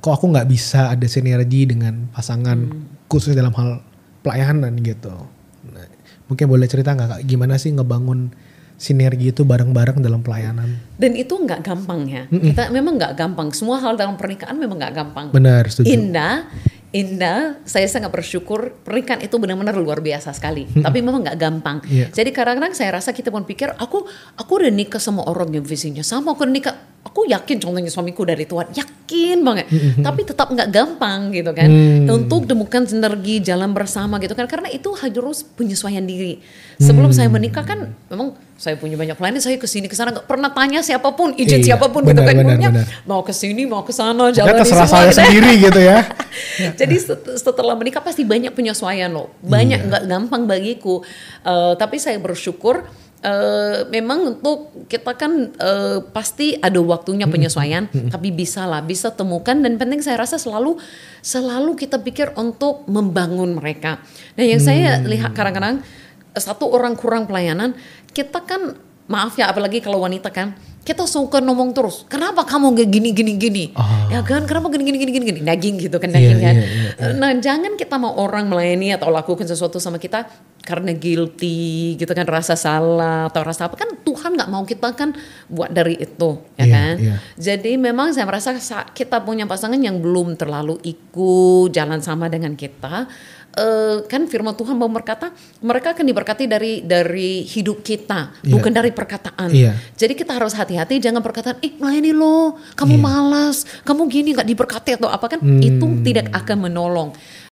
kok 0.00 0.12
aku 0.16 0.32
nggak 0.32 0.48
bisa 0.48 0.90
ada 0.92 1.06
sinergi 1.06 1.68
dengan 1.68 2.08
pasangan 2.10 2.58
khusus 3.06 3.36
dalam 3.36 3.52
hal 3.54 3.84
pelayanan 4.24 4.76
gitu 4.80 5.12
Nah, 5.60 5.86
mungkin 6.24 6.46
boleh 6.48 6.64
cerita 6.64 6.96
nggak 6.96 7.08
Kak, 7.08 7.20
gimana 7.28 7.60
sih 7.60 7.72
ngebangun 7.76 8.32
sinergi 8.80 9.28
itu 9.28 9.44
bareng-bareng 9.44 10.00
dalam 10.00 10.24
pelayanan 10.24 10.80
Dan 10.96 11.12
itu 11.12 11.36
nggak 11.36 11.60
gampang 11.60 12.08
ya. 12.08 12.24
Kita 12.32 12.72
memang 12.72 12.96
nggak 12.96 13.12
gampang. 13.12 13.52
Semua 13.52 13.76
hal 13.76 14.00
dalam 14.00 14.16
pernikahan 14.16 14.56
memang 14.56 14.80
nggak 14.80 14.94
gampang. 14.96 15.26
benar 15.36 15.68
setuju 15.68 15.92
Indah, 15.92 16.48
indah. 16.88 17.60
Saya 17.68 17.84
sangat 17.92 18.08
bersyukur 18.08 18.72
pernikahan 18.80 19.20
itu 19.20 19.36
benar-benar 19.36 19.76
luar 19.76 20.00
biasa 20.00 20.32
sekali. 20.32 20.64
Tapi 20.64 20.98
memang 21.04 21.20
nggak 21.20 21.36
gampang. 21.36 21.84
Iya. 21.84 22.08
Jadi 22.08 22.32
kadang-kadang 22.32 22.72
saya 22.72 22.96
rasa 22.96 23.12
kita 23.12 23.28
pun 23.28 23.44
pikir, 23.44 23.76
aku 23.76 24.08
aku 24.40 24.52
udah 24.64 24.72
nikah 24.72 25.00
sama 25.00 25.28
orang 25.28 25.52
yang 25.52 25.64
visinya 25.68 26.00
sama. 26.00 26.32
Aku 26.32 26.48
udah 26.48 26.54
nikah, 26.56 26.76
aku 27.00 27.24
yakin 27.24 27.56
contohnya 27.58 27.88
suamiku 27.88 28.22
dari 28.22 28.44
Tuhan, 28.44 28.70
yakin 28.70 29.40
banget. 29.40 29.66
Tapi 30.06 30.20
tetap 30.22 30.46
nggak 30.46 30.68
gampang 30.68 31.30
gitu 31.30 31.50
kan. 31.50 31.66
Untuk 32.06 32.44
temukan 32.44 32.84
sinergi 32.84 33.40
jalan 33.40 33.70
bersama 33.70 34.16
gitu 34.16 34.32
kan. 34.32 34.44
Karena 34.44 34.68
itu 34.68 34.92
harus 34.92 35.42
penyesuaian 35.42 36.02
diri. 36.02 36.38
Sebelum 36.76 37.10
saya 37.10 37.26
menikah 37.26 37.60
kan, 37.62 37.92
memang 38.06 38.32
saya 38.54 38.76
punya 38.76 38.92
banyak 38.94 39.12
pelayanan, 39.12 39.40
saya 39.40 39.56
ke 39.56 39.64
sini 39.64 39.84
ke 39.84 39.92
sana 39.92 40.12
nggak 40.12 40.24
pernah 40.24 40.48
tanya 40.48 40.80
siapa 40.80 41.08
pun, 41.10 41.32
izin 41.32 41.60
Iya, 41.60 41.66
siapa 41.72 41.88
pun 41.88 42.04
benar, 42.04 42.20
gitu 42.20 42.22
kan. 42.22 42.34
benar, 42.36 42.56
benar. 42.72 42.84
mau 43.04 43.20
ke 43.20 43.32
sini, 43.32 43.64
mau 43.64 43.80
ke 43.80 43.88
sana, 43.90 44.28
Kan 44.28 44.36
jalan 44.36 44.52
terserah 44.54 44.84
semua 44.84 44.92
saya 44.92 45.08
gitu. 45.08 45.16
sendiri 45.18 45.52
gitu 45.58 45.80
ya 45.80 45.98
Jadi 46.80 46.96
set- 46.96 47.36
setelah 47.36 47.72
menikah 47.72 48.00
pasti 48.00 48.20
banyak 48.20 48.52
penyesuaian 48.52 49.08
loh, 49.08 49.32
banyak 49.40 49.80
Iya. 49.80 49.88
nggak 49.88 50.02
gampang 50.06 50.42
bagiku. 50.44 51.00
Eh, 51.40 51.72
tapi 51.74 51.96
saya 51.96 52.16
bersyukur. 52.16 52.84
Eh, 53.20 53.84
memang 53.88 54.36
untuk 54.36 54.88
kita 54.88 55.16
kan 55.16 55.52
eh, 55.56 55.98
pasti 56.12 56.56
ada 56.56 56.80
waktunya 56.80 57.28
penyesuaian, 57.28 57.88
tapi 58.08 58.32
bisa 58.32 58.64
lah, 58.64 58.80
bisa 58.80 59.12
temukan 59.12 59.56
dan 59.60 59.76
penting 59.76 60.00
saya 60.00 60.20
rasa 60.20 60.40
selalu 60.40 60.80
selalu 61.20 61.76
kita 61.76 62.00
pikir 62.00 62.32
untuk 62.36 62.88
membangun 62.88 63.56
mereka. 63.56 64.00
Nah 64.36 64.44
yang 64.44 64.60
saya 64.60 65.04
lihat 65.04 65.36
kadang-kadang 65.36 65.84
satu 66.32 66.70
orang 66.70 66.94
kurang 66.94 67.26
pelayanan, 67.26 67.76
kita 68.14 68.40
kan 68.46 68.76
maaf 69.10 69.34
ya 69.34 69.50
apalagi 69.50 69.82
kalau 69.82 70.06
wanita 70.06 70.30
kan 70.30 70.54
kita 70.80 71.04
suka 71.04 71.38
ngomong 71.38 71.76
terus 71.76 72.08
kenapa 72.08 72.42
kamu 72.42 72.72
gak 72.72 72.88
gini 72.88 73.12
gini 73.12 73.32
gini? 73.36 73.64
Ya 74.08 74.24
kan 74.24 74.48
kenapa 74.48 74.72
gini 74.72 74.88
gini 74.88 74.98
gini 74.98 75.12
gini? 75.12 75.24
Gini 75.28 75.40
daging 75.44 75.76
gitu 75.76 75.96
kan 76.00 76.08
daging 76.08 76.40
Iya, 76.40 76.46
kan. 76.50 76.54
iya, 76.56 76.66
iya, 76.96 77.12
nah 77.14 77.30
jangan 77.36 77.76
kita 77.76 78.00
mau 78.00 78.16
orang 78.16 78.48
melayani 78.48 78.96
atau 78.96 79.12
lakukan 79.12 79.44
sesuatu 79.44 79.76
sama 79.76 80.00
kita 80.00 80.24
karena 80.60 80.92
guilty 80.92 81.94
gitu 81.96 82.08
kan 82.10 82.24
rasa 82.24 82.56
salah 82.56 83.28
atau 83.28 83.44
rasa 83.44 83.68
apa. 83.68 83.76
Kan 83.76 84.00
Tuhan 84.00 84.34
nggak 84.34 84.48
mau 84.48 84.64
kita 84.64 84.92
kan 84.92 85.12
buat 85.46 85.68
dari 85.68 85.94
itu 85.94 86.30
ya 86.56 86.64
Iya, 86.64 86.72
kan? 86.72 86.94
iya. 86.96 87.14
jadi 87.36 87.76
memang 87.76 88.16
saya 88.16 88.24
merasa 88.24 88.56
kita 88.90 89.20
punya 89.20 89.44
pasangan 89.44 89.78
yang 89.78 90.00
belum 90.00 90.34
terlalu 90.34 90.80
ikut 90.82 91.70
jalan 91.70 92.00
sama 92.00 92.26
dengan 92.26 92.56
kita 92.56 93.04
eh, 93.52 93.96
kan 94.06 94.26
firman 94.26 94.54
Tuhan 94.54 94.74
mau 94.74 94.86
berkata 94.86 95.30
mereka 95.60 95.92
akan 95.92 96.04
diberkati 96.04 96.44
dari 96.44 96.80
dari 96.80 97.42
hidup 97.42 97.82
kita 97.82 98.30
Iya. 98.40 98.52
bukan 98.52 98.72
dari 98.72 98.90
perkataan 98.90 99.50
Iya. 99.50 99.74
jadi 99.94 100.12
kita 100.14 100.34
harus 100.34 100.54
hati-hati 100.54 100.98
jangan 100.98 101.20
perkataan 101.20 101.58
ih 101.60 101.74
melayani 101.76 102.12
lo 102.12 102.58
kamu 102.74 102.94
Iya. 102.94 103.02
malas 103.02 103.56
kamu 103.82 104.02
gini 104.06 104.28
nggak 104.34 104.48
diberkati 104.48 104.90
atau 104.96 105.08
apa 105.08 105.26
kan 105.28 105.40
Hmm. 105.40 105.58
itu 105.58 105.86
tidak 106.02 106.30
akan 106.30 106.66
menolong 106.66 107.10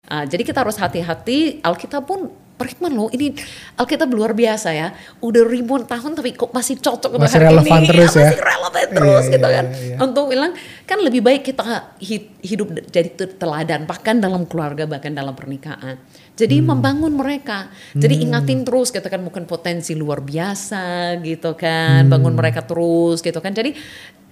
Ah, 0.07 0.23
jadi 0.23 0.47
kita 0.47 0.63
harus 0.63 0.79
hati-hati 0.79 1.59
Alkitab 1.59 2.07
pun 2.07 2.31
Perikman 2.57 2.89
loh 2.89 3.07
ini 3.09 3.37
Alkitab 3.77 4.09
luar 4.09 4.33
biasa 4.33 4.73
ya. 4.73 4.89
Udah 5.21 5.45
ribuan 5.45 5.85
tahun 5.85 6.17
tapi 6.17 6.33
kok 6.33 6.49
masih 6.49 6.81
cocok 6.81 7.15
Masih 7.15 7.37
hari 7.37 7.53
relevan 7.53 7.79
ini. 7.79 7.87
terus 7.87 8.11
ya. 8.11 8.21
Masih 8.25 8.41
relevan 8.41 8.81
Iya, 8.81 8.95
terus 8.97 9.23
iya, 9.23 9.33
gitu 9.33 9.47
kan. 9.47 9.65
iya, 9.67 9.77
iya. 9.83 9.95
Untuk 9.99 10.25
bilang 10.27 10.51
kan 10.83 10.97
lebih 10.97 11.21
baik 11.21 11.41
kita 11.43 11.63
hi- 11.99 12.33
hidup 12.39 12.67
jadi 12.87 13.09
teladan 13.31 13.85
bahkan 13.85 14.17
dalam 14.17 14.43
keluarga 14.43 14.83
bahkan 14.83 15.13
dalam 15.13 15.37
pernikahan. 15.37 16.01
Jadi 16.33 16.57
Hmm. 16.57 16.73
membangun 16.73 17.13
mereka. 17.13 17.69
Jadi 17.93 18.25
ingatin 18.25 18.61
terus 18.61 18.89
kita 18.89 19.05
kan 19.05 19.21
bukan 19.21 19.45
potensi 19.45 19.93
luar 19.93 20.21
biasa 20.21 21.13
gitu 21.21 21.53
kan. 21.53 22.09
Bangun 22.09 22.33
Hmm. 22.33 22.41
mereka 22.41 22.65
terus 22.65 23.21
gitu 23.21 23.37
kan. 23.37 23.53
Jadi 23.53 23.77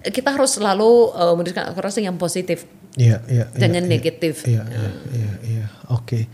kita 0.01 0.33
harus 0.33 0.57
selalu 0.57 1.13
uh, 1.13 1.33
yang 1.97 2.17
positif. 2.17 2.65
Iya, 2.95 3.21
iya. 3.27 3.45
iya, 3.51 3.57
Jangan 3.57 3.83
iya. 3.85 3.91
negatif. 3.91 4.35
Iya, 4.45 4.63
iya, 4.65 4.89
iya, 5.11 5.31
iya. 5.45 5.65
Oke. 5.89 6.25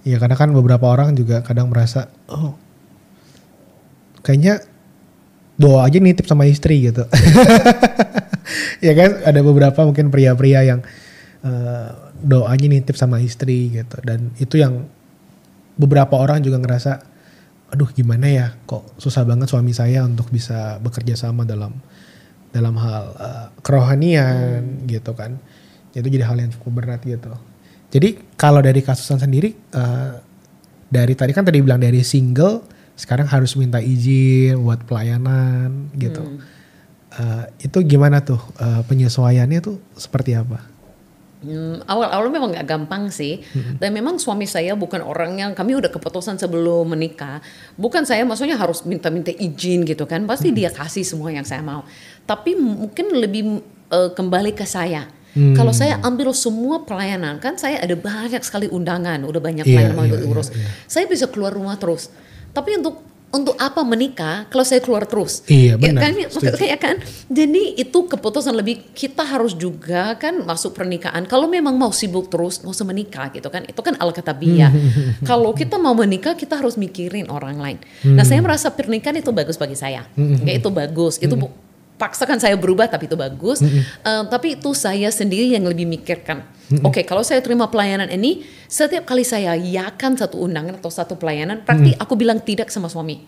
Iya, 0.00 0.16
karena 0.16 0.36
kan 0.36 0.48
beberapa 0.56 0.88
orang 0.88 1.12
juga 1.12 1.44
kadang 1.44 1.68
merasa, 1.68 2.08
oh, 2.32 2.56
kayaknya 4.24 4.64
doa 5.60 5.84
aja 5.84 6.00
nitip 6.00 6.24
sama 6.24 6.48
istri 6.48 6.88
gitu. 6.88 7.04
ya 8.86 8.92
kan, 8.96 9.20
ada 9.28 9.40
beberapa 9.44 9.84
mungkin 9.84 10.08
pria-pria 10.08 10.64
yang 10.64 10.80
eh, 11.44 11.90
doanya 12.24 12.68
nitip 12.68 12.96
sama 12.96 13.20
istri 13.20 13.68
gitu, 13.76 14.00
dan 14.00 14.32
itu 14.40 14.56
yang 14.56 14.88
beberapa 15.76 16.16
orang 16.16 16.40
juga 16.40 16.56
ngerasa, 16.56 17.04
aduh 17.68 17.92
gimana 17.92 18.24
ya, 18.32 18.46
kok 18.64 18.96
susah 18.96 19.28
banget 19.28 19.52
suami 19.52 19.76
saya 19.76 20.08
untuk 20.08 20.32
bisa 20.32 20.80
bekerja 20.80 21.12
sama 21.12 21.44
dalam 21.44 21.76
dalam 22.56 22.72
hal 22.80 23.04
eh, 23.20 23.46
kerohanian 23.60 24.88
gitu 24.88 25.12
kan. 25.12 25.36
Itu 25.92 26.08
jadi 26.08 26.24
hal 26.24 26.40
yang 26.40 26.56
cukup 26.56 26.80
berat 26.80 27.04
gitu. 27.04 27.49
Jadi 27.90 28.38
kalau 28.38 28.62
dari 28.62 28.80
kasusan 28.80 29.18
sendiri 29.18 29.50
eh, 29.50 30.12
dari 30.90 31.14
tadi 31.18 31.30
kan 31.34 31.42
tadi 31.42 31.58
bilang 31.62 31.82
dari 31.82 32.02
single 32.06 32.62
sekarang 32.94 33.26
harus 33.26 33.56
minta 33.56 33.82
izin 33.82 34.58
buat 34.62 34.86
pelayanan 34.86 35.90
gitu. 35.98 36.38
Eh, 37.10 37.66
itu 37.66 37.78
gimana 37.82 38.22
tuh 38.22 38.38
eh, 38.62 38.82
penyesuaiannya 38.86 39.58
tuh 39.58 39.76
seperti 39.98 40.38
apa? 40.38 40.70
Hmm, 41.40 41.80
awal-awal 41.88 42.28
memang 42.28 42.52
gak 42.52 42.68
gampang 42.68 43.08
sih. 43.08 43.40
Dan 43.80 43.96
memang 43.96 44.20
suami 44.20 44.44
saya 44.44 44.76
bukan 44.76 45.00
orang 45.00 45.40
yang 45.40 45.50
kami 45.56 45.72
udah 45.72 45.88
keputusan 45.88 46.36
sebelum 46.36 46.84
menikah. 46.92 47.40
Bukan 47.80 48.04
saya 48.04 48.28
maksudnya 48.28 48.60
harus 48.60 48.84
minta-minta 48.84 49.32
izin 49.32 49.88
gitu 49.88 50.04
kan. 50.04 50.28
Pasti 50.28 50.52
dia 50.52 50.68
kasih 50.68 51.00
semua 51.00 51.32
yang 51.32 51.48
saya 51.48 51.64
mau. 51.64 51.82
Tapi 52.28 52.60
mungkin 52.60 53.16
lebih 53.16 53.64
eh, 53.88 54.10
kembali 54.12 54.52
ke 54.52 54.68
saya. 54.68 55.08
Kalau 55.30 55.70
saya 55.70 56.02
ambil 56.02 56.32
semua 56.32 56.82
pelayanan 56.82 57.38
kan 57.38 57.54
saya 57.54 57.78
ada 57.78 57.94
banyak 57.94 58.42
sekali 58.42 58.66
undangan, 58.66 59.22
udah 59.22 59.38
banyak 59.38 59.62
Iya, 59.62 59.70
pelayanan 59.70 59.94
mau 59.94 60.04
iya, 60.04 60.18
diurus. 60.18 60.48
iya, 60.50 60.58
iya. 60.60 60.68
Saya 60.84 61.04
bisa 61.06 61.26
keluar 61.26 61.54
rumah 61.54 61.76
terus. 61.76 62.10
Tapi 62.50 62.76
untuk 62.76 63.06
untuk 63.30 63.54
apa 63.56 63.86
menikah 63.86 64.50
kalau 64.50 64.66
saya 64.66 64.82
keluar 64.82 65.06
terus? 65.06 65.46
Iya, 65.46 65.78
Ya 65.78 65.94
benar. 65.94 66.02
kan, 66.02 66.12
Setuju. 66.18 66.58
kayak 66.58 66.78
kan. 66.82 66.96
Jadi 67.30 67.78
itu 67.78 67.98
keputusan 68.02 68.50
lebih 68.50 68.90
kita 68.90 69.22
harus 69.22 69.54
juga 69.54 70.18
kan 70.18 70.42
masuk 70.42 70.74
pernikahan. 70.74 71.22
Kalau 71.24 71.46
memang 71.46 71.78
mau 71.78 71.94
sibuk 71.94 72.26
terus, 72.26 72.58
nggak 72.58 72.74
usah 72.74 72.82
menikah 72.82 73.30
gitu 73.30 73.46
kan. 73.46 73.62
Itu 73.62 73.86
kan 73.86 73.94
alkitabiah. 73.94 74.74
Kalau 75.22 75.54
kita 75.54 75.78
mau 75.78 75.94
menikah, 75.94 76.34
kita 76.34 76.58
harus 76.58 76.74
mikirin 76.74 77.30
orang 77.30 77.54
lain. 77.54 77.78
Nah, 78.02 78.26
saya 78.26 78.42
merasa 78.42 78.66
pernikahan 78.66 79.22
itu 79.22 79.30
bagus 79.30 79.54
bagi 79.54 79.78
saya. 79.78 80.10
Kayak 80.10 80.56
itu 80.58 80.68
bagus. 80.68 81.14
Itu 81.22 81.38
paksakan 82.00 82.40
saya 82.40 82.56
berubah 82.56 82.88
tapi 82.88 83.04
itu 83.04 83.20
bagus. 83.20 83.60
Eh, 83.60 84.24
tapi 84.32 84.56
itu 84.56 84.72
saya 84.72 85.12
sendiri 85.12 85.52
yang 85.52 85.68
lebih 85.68 85.84
mikirkan. 85.84 86.40
Oke, 86.80 87.02
kalau 87.04 87.20
saya 87.26 87.42
terima 87.42 87.66
pelayanan 87.66 88.08
ini, 88.08 88.46
setiap 88.70 89.04
kali 89.04 89.26
saya 89.26 89.58
yakan 89.58 90.14
satu 90.14 90.38
undangan 90.38 90.78
atau 90.78 90.88
satu 90.88 91.18
pelayanan, 91.18 91.66
berarti 91.66 91.98
aku 91.98 92.14
bilang 92.14 92.38
tidak 92.38 92.70
sama 92.70 92.86
suami. 92.86 93.26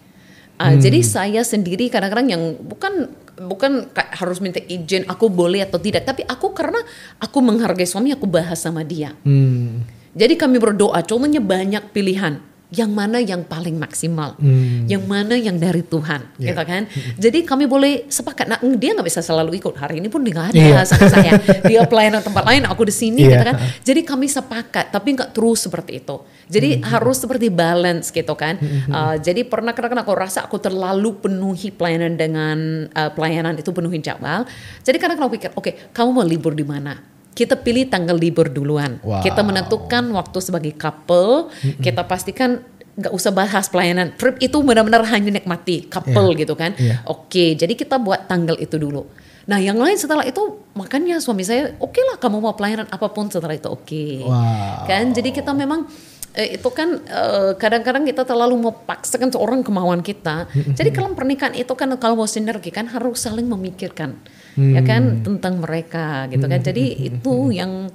Ah, 0.63 0.79
Jadi 0.79 1.03
saya 1.03 1.43
sendiri 1.43 1.91
kadang-kadang 1.91 2.29
yang 2.31 2.43
bukan 2.63 3.11
bukan 3.35 3.91
harus 4.15 4.39
minta 4.39 4.63
izin 4.63 5.03
aku 5.11 5.27
boleh 5.27 5.67
atau 5.67 5.83
tidak, 5.83 6.07
tapi 6.07 6.23
aku 6.23 6.55
karena 6.55 6.79
aku 7.19 7.43
menghargai 7.43 7.89
suami 7.89 8.15
aku 8.15 8.31
bahas 8.31 8.63
sama 8.63 8.87
dia. 8.87 9.11
Hmm. 9.27 9.83
Jadi 10.15 10.39
kami 10.39 10.61
berdoa, 10.63 11.03
contohnya 11.03 11.43
banyak 11.43 11.91
pilihan. 11.91 12.52
Yang 12.73 12.91
mana 12.91 13.21
yang 13.21 13.45
paling 13.45 13.77
maksimal, 13.77 14.33
Hmm. 14.41 14.89
yang 14.89 15.05
mana 15.05 15.37
yang 15.37 15.61
dari 15.61 15.85
Tuhan, 15.85 16.25
Iya. 16.41 16.57
gitu 16.57 16.63
kan? 16.65 16.83
Jadi 17.21 17.39
kami 17.45 17.69
boleh 17.69 18.09
sepakat. 18.09 18.49
Nah, 18.49 18.59
dia 18.81 18.97
nggak 18.97 19.05
bisa 19.05 19.21
selalu 19.21 19.61
ikut. 19.61 19.77
Hari 19.77 20.01
ini 20.01 20.09
pun 20.09 20.25
dia 20.25 20.33
nggak 20.33 20.49
ada 20.57 20.57
Iya. 20.57 20.81
sama 20.89 21.05
saya. 21.13 21.37
Dia 21.69 21.85
pelayanan 21.85 22.25
tempat 22.25 22.49
lain, 22.49 22.65
aku 22.65 22.89
di 22.89 22.95
sini, 22.97 23.29
Iya. 23.29 23.31
gitu 23.37 23.45
kan? 23.45 23.57
Jadi 23.85 24.01
kami 24.09 24.25
sepakat, 24.25 24.89
tapi 24.89 25.09
nggak 25.13 25.37
terus 25.37 25.69
seperti 25.69 26.01
itu. 26.01 26.17
Jadi 26.49 26.81
Hmm. 26.81 26.89
harus 26.97 27.21
seperti 27.21 27.53
balance, 27.53 28.09
gitu 28.09 28.33
kan? 28.33 28.57
Uh, 28.89 29.21
jadi 29.21 29.45
pernah 29.45 29.77
kadang-kadang 29.77 30.09
aku 30.09 30.17
rasa 30.17 30.49
aku 30.49 30.57
terlalu 30.57 31.21
penuhi 31.21 31.69
pelayanan 31.69 32.17
dengan 32.17 32.89
uh, 32.89 33.13
pelayanan 33.13 33.61
itu 33.61 33.69
penuhi 33.69 34.01
jadwal. 34.01 34.49
Jadi 34.81 34.97
kadang-kadang 34.97 35.29
aku 35.29 35.37
pikir, 35.37 35.51
oke, 35.53 35.93
kamu 35.93 36.09
mau 36.09 36.25
libur 36.25 36.57
di 36.57 36.65
mana? 36.65 37.12
Kita 37.33 37.57
pilih 37.57 37.89
tanggal 37.89 38.15
libur 38.15 38.53
duluan. 38.53 39.01
Wow. 39.01 39.25
Kita 39.25 39.41
menentukan 39.41 40.05
waktu 40.13 40.39
sebagai 40.45 40.73
couple. 40.77 41.49
Kita 41.81 42.05
pastikan 42.05 42.61
nggak 42.93 43.13
usah 43.13 43.33
bahas 43.33 43.73
pelayanan. 43.73 44.13
Trip 44.21 44.37
itu 44.37 44.61
benar-benar 44.61 45.01
hanya 45.09 45.33
nikmati 45.33 45.89
couple 45.89 46.37
Iya. 46.37 46.41
gitu 46.45 46.55
kan. 46.55 46.77
Iya. 46.77 47.01
Oke, 47.09 47.57
jadi 47.57 47.73
kita 47.73 47.97
buat 47.97 48.29
tanggal 48.29 48.61
itu 48.61 48.77
dulu. 48.77 49.09
Nah, 49.43 49.59
yang 49.59 49.75
lain 49.81 49.99
setelah 49.99 50.23
itu 50.23 50.39
makanya 50.77 51.19
suami 51.19 51.43
saya, 51.43 51.75
oke 51.83 51.99
lah 51.99 52.21
kamu 52.21 52.39
mau 52.39 52.55
pelayanan 52.55 52.87
apa 52.87 53.11
pun 53.11 53.27
setelah 53.27 53.57
itu 53.57 53.67
oke. 53.67 54.07
Wow. 54.23 54.87
Kan, 54.87 55.11
jadi 55.17 55.35
kita 55.35 55.51
memang 55.57 55.89
eh, 56.37 56.61
itu 56.61 56.69
kan 56.71 57.01
eh, 57.01 57.53
kadang-kadang 57.59 58.07
kita 58.07 58.23
terlalu 58.23 58.71
memaksakan 58.71 59.33
seorang 59.33 59.61
kemauan 59.65 60.05
kita. 60.05 60.47
Jadi 60.53 60.95
kalau 60.95 61.11
pernikahan 61.17 61.57
itu 61.57 61.73
kan 61.75 61.91
kalau 61.97 62.23
mau 62.23 62.29
sinergi 62.29 62.71
kan 62.71 62.87
harus 62.87 63.25
saling 63.25 63.49
memikirkan, 63.49 64.21
ya 64.59 64.81
kan 64.85 65.25
tentang 65.25 65.61
mereka 65.61 66.29
gitu 66.29 66.45
kan. 66.45 66.61
Jadi 66.61 67.09
itu 67.09 67.55
yang 67.55 67.89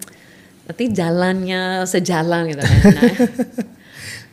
nanti 0.67 0.83
jalannya 0.91 1.85
sejalan 1.87 2.51
gitu 2.51 2.61
kan. 2.61 2.79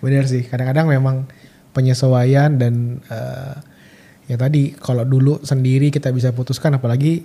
Nah, 0.05 0.11
Bener 0.11 0.29
sih, 0.29 0.45
kadang-kadang 0.45 0.93
memang 0.93 1.25
penyesuaian 1.73 2.61
dan 2.61 3.01
eh, 3.09 3.57
ya 4.29 4.37
tadi 4.37 4.77
kalau 4.77 5.09
dulu 5.09 5.41
sendiri 5.41 5.89
kita 5.89 6.13
bisa 6.13 6.29
putuskan 6.37 6.77
apalagi 6.77 7.25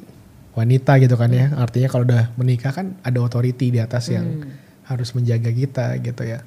wanita 0.55 0.95
gitu 1.03 1.19
kan 1.19 1.27
ya. 1.35 1.51
Artinya 1.59 1.91
kalau 1.91 2.07
udah 2.07 2.31
menikah 2.39 2.71
kan 2.71 2.95
ada 3.03 3.19
otoriti 3.19 3.67
di 3.67 3.83
atas 3.83 4.07
yang 4.15 4.47
harus 4.87 5.11
menjaga 5.11 5.51
kita 5.51 5.99
gitu 5.99 6.23
ya. 6.23 6.39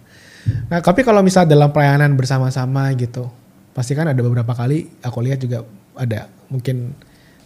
Nah, 0.72 0.82
tapi 0.82 1.06
kalau 1.06 1.22
misal 1.22 1.46
dalam 1.46 1.70
pelayanan 1.70 2.16
bersama-sama 2.18 2.90
gitu, 2.98 3.30
pasti 3.76 3.94
kan 3.94 4.10
ada 4.10 4.18
beberapa 4.18 4.50
kali 4.56 4.88
aku 5.04 5.18
lihat 5.22 5.38
juga 5.38 5.62
ada 5.94 6.26
mungkin 6.50 6.96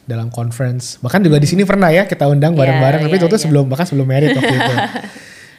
dalam 0.07 0.31
conference 0.31 1.03
bahkan 1.03 1.19
juga 1.19 1.43
di 1.43 1.51
sini 1.51 1.67
pernah 1.67 1.91
ya 1.91 2.07
kita 2.07 2.31
undang 2.31 2.55
Iya, 2.55 2.63
bareng-bareng 2.63 3.01
tapi 3.11 3.15
iya, 3.19 3.21
itu 3.21 3.27
tuh 3.27 3.39
iya. 3.39 3.45
sebelum 3.45 3.65
bahkan 3.67 3.87
sebelum 3.87 4.07
merit 4.07 4.33
waktu 4.39 4.55
itu 4.55 4.77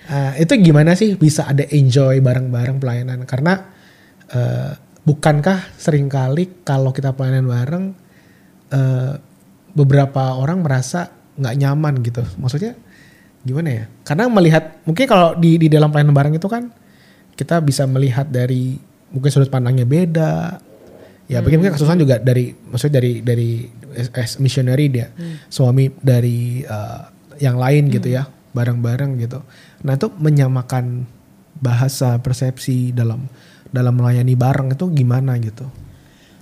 Uh, 0.08 0.32
itu 0.44 0.54
gimana 0.64 0.96
sih 0.96 1.20
bisa 1.20 1.46
ada 1.46 1.68
enjoy 1.68 2.24
bareng-bareng 2.24 2.80
pelayanan? 2.80 3.28
Karena 3.28 3.60
uh, 4.32 4.72
bukankah 5.04 5.76
sering 5.76 6.08
kali 6.08 6.64
kalau 6.64 6.96
kita 6.96 7.12
pelayanan 7.12 7.48
bareng 7.48 7.86
uh, 8.72 9.14
beberapa 9.76 10.40
orang 10.40 10.64
merasa 10.64 11.12
nggak 11.36 11.56
nyaman 11.60 11.94
gitu? 12.08 12.24
Maksudnya 12.40 12.74
gimana 13.44 13.70
ya? 13.84 13.86
Karena 14.08 14.32
melihat 14.32 14.80
mungkin 14.88 15.06
kalau 15.12 15.36
di 15.36 15.60
di 15.60 15.68
dalam 15.68 15.92
pelayanan 15.92 16.16
bareng 16.16 16.36
itu 16.40 16.48
kan 16.48 16.72
kita 17.38 17.62
bisa 17.62 17.86
melihat 17.86 18.26
dari 18.32 18.80
mungkin 19.12 19.30
sudut 19.30 19.52
pandangnya 19.52 19.84
beda. 19.84 20.64
Ya, 21.28 21.44
mungkin 21.44 21.60
mungkin 21.60 21.76
kasusnya 21.76 22.00
juga 22.00 22.16
dari 22.24 22.56
maksudnya 22.56 23.04
dari 23.04 23.20
dari 23.20 23.50
as, 24.16 24.40
missionary 24.40 24.88
dia 24.88 25.12
suami 25.52 25.92
dari 26.00 26.64
uh, 26.64 27.12
yang 27.36 27.60
lain 27.60 27.92
gitu 27.92 28.08
ya 28.08 28.32
bareng-bareng 28.56 29.20
gitu. 29.20 29.44
Nah 29.84 30.00
itu 30.00 30.08
menyamakan 30.18 31.04
bahasa 31.60 32.16
persepsi 32.24 32.96
dalam 32.96 33.28
dalam 33.76 33.94
melayani 34.00 34.40
bareng 34.40 34.72
itu 34.72 34.88
gimana 34.96 35.36
gitu? 35.44 35.68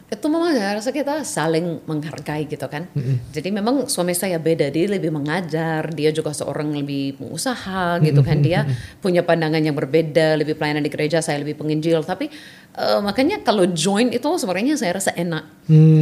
itu 0.05 0.27
memang 0.29 0.53
rasa 0.53 0.93
kita 0.93 1.25
saling 1.25 1.81
menghargai 1.89 2.45
gitu 2.45 2.69
kan. 2.69 2.85
Jadi 3.33 3.49
memang 3.49 3.89
suami 3.89 4.13
saya 4.13 4.37
beda, 4.37 4.69
dia 4.69 4.85
lebih 4.85 5.09
mengajar, 5.09 5.89
dia 5.91 6.13
juga 6.13 6.29
seorang 6.29 6.69
lebih 6.77 7.17
pengusaha 7.17 7.97
gitu 8.05 8.21
kan. 8.21 8.37
Dia 8.45 8.69
punya 9.03 9.25
pandangan 9.25 9.57
yang 9.57 9.73
berbeda, 9.73 10.37
lebih 10.37 10.61
pelayanan 10.61 10.85
di 10.85 10.93
gereja, 10.93 11.25
saya 11.25 11.41
lebih 11.41 11.57
penginjil. 11.57 12.05
Tapi 12.05 12.29
eh, 12.75 12.99
makanya 12.99 13.39
kalau 13.41 13.63
join 13.71 14.11
itu 14.11 14.27
sebenarnya 14.35 14.75
saya 14.75 14.99
rasa 14.99 15.11
enak 15.15 15.43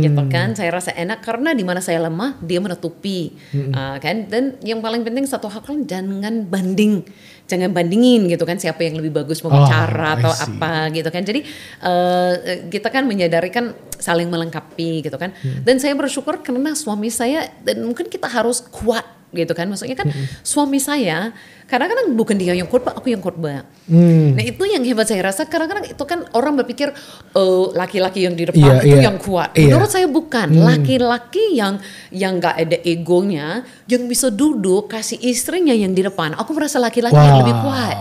gitu 0.04 0.22
kan. 0.28 0.52
Saya 0.58 0.76
rasa 0.76 0.92
enak 0.92 1.24
karena 1.24 1.56
di 1.56 1.64
mana 1.64 1.80
saya 1.80 2.04
lemah, 2.04 2.36
dia 2.44 2.60
menutupi 2.60 3.32
Ah, 3.72 3.96
kan. 3.98 4.28
Dan 4.28 4.60
yang 4.60 4.84
paling 4.84 5.08
penting 5.08 5.24
satu 5.24 5.48
hal 5.48 5.64
kan 5.64 5.88
jangan 5.88 6.44
banding. 6.50 7.06
Jangan 7.44 7.72
bandingin 7.76 8.28
gitu 8.32 8.44
kan 8.48 8.56
siapa 8.60 8.84
yang 8.88 8.96
lebih 9.00 9.12
bagus 9.24 9.44
Oh, 9.44 9.52
membicara 9.52 10.16
I 10.16 10.24
atau 10.24 10.32
apa 10.32 10.72
gitu 10.92 11.10
kan. 11.12 11.24
Jadi 11.24 11.42
eh, 11.84 12.32
kita 12.68 12.92
kan 12.92 13.08
menyadari 13.08 13.48
kan 13.52 13.72
saling 13.96 14.28
melengkapi 14.28 15.08
gitu 15.08 15.16
kan. 15.16 15.32
Dan 15.64 15.80
saya 15.80 15.96
bersyukur 15.96 16.44
karena 16.44 16.76
suami 16.76 17.08
saya 17.08 17.48
dan 17.64 17.84
mungkin 17.88 18.12
kita 18.12 18.28
harus 18.28 18.60
kuat 18.60 19.23
gitu 19.34 19.52
kan. 19.52 19.68
Maksudnya 19.68 19.98
kan 19.98 20.08
suami 20.46 20.78
saya 20.78 21.34
kadang-kadang 21.64 22.14
bukan 22.14 22.38
dia 22.38 22.54
yang 22.54 22.70
khotbah 22.70 22.94
aku 22.94 23.10
yang 23.10 23.24
khotbah. 23.24 23.66
Hmm. 23.90 24.38
nah 24.38 24.44
itu 24.46 24.64
yang 24.64 24.86
hebat 24.86 25.10
saya 25.10 25.26
rasa. 25.28 25.50
Kadang-kadang 25.50 25.90
itu 25.90 26.04
kan 26.06 26.24
orang 26.38 26.54
berpikir 26.62 26.94
eh, 27.34 27.66
laki-laki 27.74 28.24
yang 28.24 28.38
di 28.38 28.48
depan 28.48 28.80
Iya, 28.80 28.86
itu 28.86 28.98
iya. 29.00 29.04
yang 29.10 29.18
kuat. 29.18 29.50
Iya. 29.58 29.74
menurut 29.74 29.90
saya 29.90 30.08
bukan. 30.08 30.48
Laki-laki 30.54 31.58
yang 31.58 31.82
yang 32.14 32.38
nggak 32.38 32.56
ada 32.56 32.78
egonya 32.86 33.66
yang 33.90 34.06
bisa 34.06 34.30
duduk 34.30 34.88
kasih 34.88 35.18
istrinya 35.20 35.74
yang 35.74 35.92
di 35.92 36.06
depan. 36.06 36.38
Aku 36.38 36.54
merasa 36.54 36.78
laki-laki 36.78 37.18
yang 37.18 37.34
Wow. 37.34 37.42
lebih 37.42 37.56
kuat. 37.66 37.98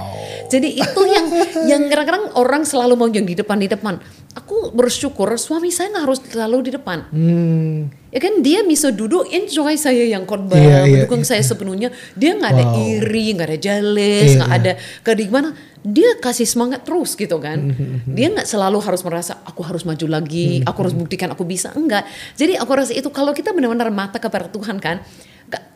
Jadi 0.53 0.69
itu 0.77 1.01
yang 1.09 1.27
yang 1.65 1.83
kadang-kadang 1.89 2.25
orang 2.37 2.63
selalu 2.69 2.93
mau 2.93 3.09
yang 3.09 3.25
di 3.25 3.33
depan 3.33 3.57
di 3.57 3.73
depan. 3.73 3.97
Aku 4.37 4.69
bersyukur 4.77 5.33
suami 5.41 5.73
saya 5.73 5.89
nggak 5.97 6.05
harus 6.05 6.21
selalu 6.29 6.69
di 6.69 6.71
depan. 6.77 7.09
Hmm. 7.09 8.02
Ya 8.13 8.21
kan 8.21 8.45
dia 8.45 8.61
bisa 8.61 8.93
duduk 8.93 9.25
enjoy 9.33 9.73
saya 9.81 10.05
yang 10.05 10.29
khotbah, 10.29 10.61
Iya, 10.61 10.85
iya, 10.85 10.85
mendukung 10.85 11.25
saya 11.25 11.41
sepenuhnya. 11.41 11.89
Dia 12.13 12.37
nggak 12.37 12.53
ada 12.53 12.65
Wow. 12.69 12.85
iri, 13.01 13.27
nggak 13.33 13.49
ada 13.49 13.59
jealous, 13.59 14.31
nggak 14.37 14.51
iya. 14.53 14.61
ada 14.61 14.73
ke 15.01 15.11
di 15.17 15.25
gimana. 15.33 15.57
Dia 15.83 16.21
kasih 16.21 16.45
semangat 16.47 16.85
terus 16.85 17.17
gitu 17.17 17.41
kan. 17.41 17.73
Mm-hmm, 17.73 18.13
Dia 18.13 18.27
nggak 18.37 18.47
selalu 18.47 18.79
harus 18.85 19.03
merasa 19.03 19.41
aku 19.43 19.65
harus 19.65 19.83
maju 19.89 20.07
lagi, 20.07 20.61
aku 20.63 20.79
harus 20.85 20.95
buktikan 20.95 21.33
aku 21.33 21.43
bisa. 21.49 21.73
Enggak. 21.73 22.05
Jadi 22.37 22.55
aku 22.61 22.71
rasa 22.77 22.93
itu 22.93 23.09
kalau 23.09 23.33
kita 23.33 23.51
benar-benar 23.57 23.89
mata 23.89 24.21
kepada 24.21 24.47
Tuhan 24.53 24.77
kan, 24.77 25.01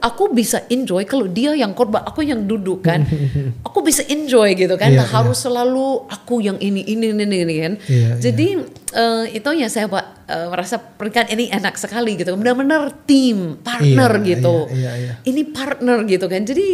aku 0.07 0.31
bisa 0.31 0.63
enjoy 0.71 1.03
kalau 1.05 1.27
dia 1.27 1.53
yang 1.53 1.75
khotbah, 1.75 2.07
aku 2.07 2.23
yang 2.23 2.47
duduk 2.47 2.87
kan. 2.87 3.03
aku 3.67 3.83
bisa 3.83 4.07
enjoy 4.07 4.55
gitu 4.55 4.79
kan. 4.79 4.95
Iya, 4.95 5.03
Nggak 5.03 5.11
harus 5.11 5.39
selalu 5.43 6.07
aku 6.07 6.41
yang 6.45 6.57
ini 6.63 6.87
ini 6.87 7.11
ini, 7.11 7.25
ini 7.27 7.55
kan. 7.59 7.73
Iya, 7.91 8.11
Jadi 8.23 8.49
eh, 8.95 9.25
itu 9.35 9.49
yang 9.51 9.71
saya 9.73 9.91
eh, 9.91 10.47
merasa 10.47 10.79
pernikahan 10.79 11.29
ini 11.35 11.51
enak 11.51 11.75
sekali 11.75 12.15
gitu. 12.15 12.33
Benar-benar 12.39 12.93
tim, 13.05 13.59
partner 13.61 14.11
Iya, 14.23 14.27
gitu. 14.37 14.57
iya, 14.71 14.77
iya, 14.79 14.93
iya. 14.97 15.13
Ini 15.27 15.43
partner 15.51 16.07
gitu 16.07 16.27
kan. 16.31 16.43
Jadi 16.47 16.67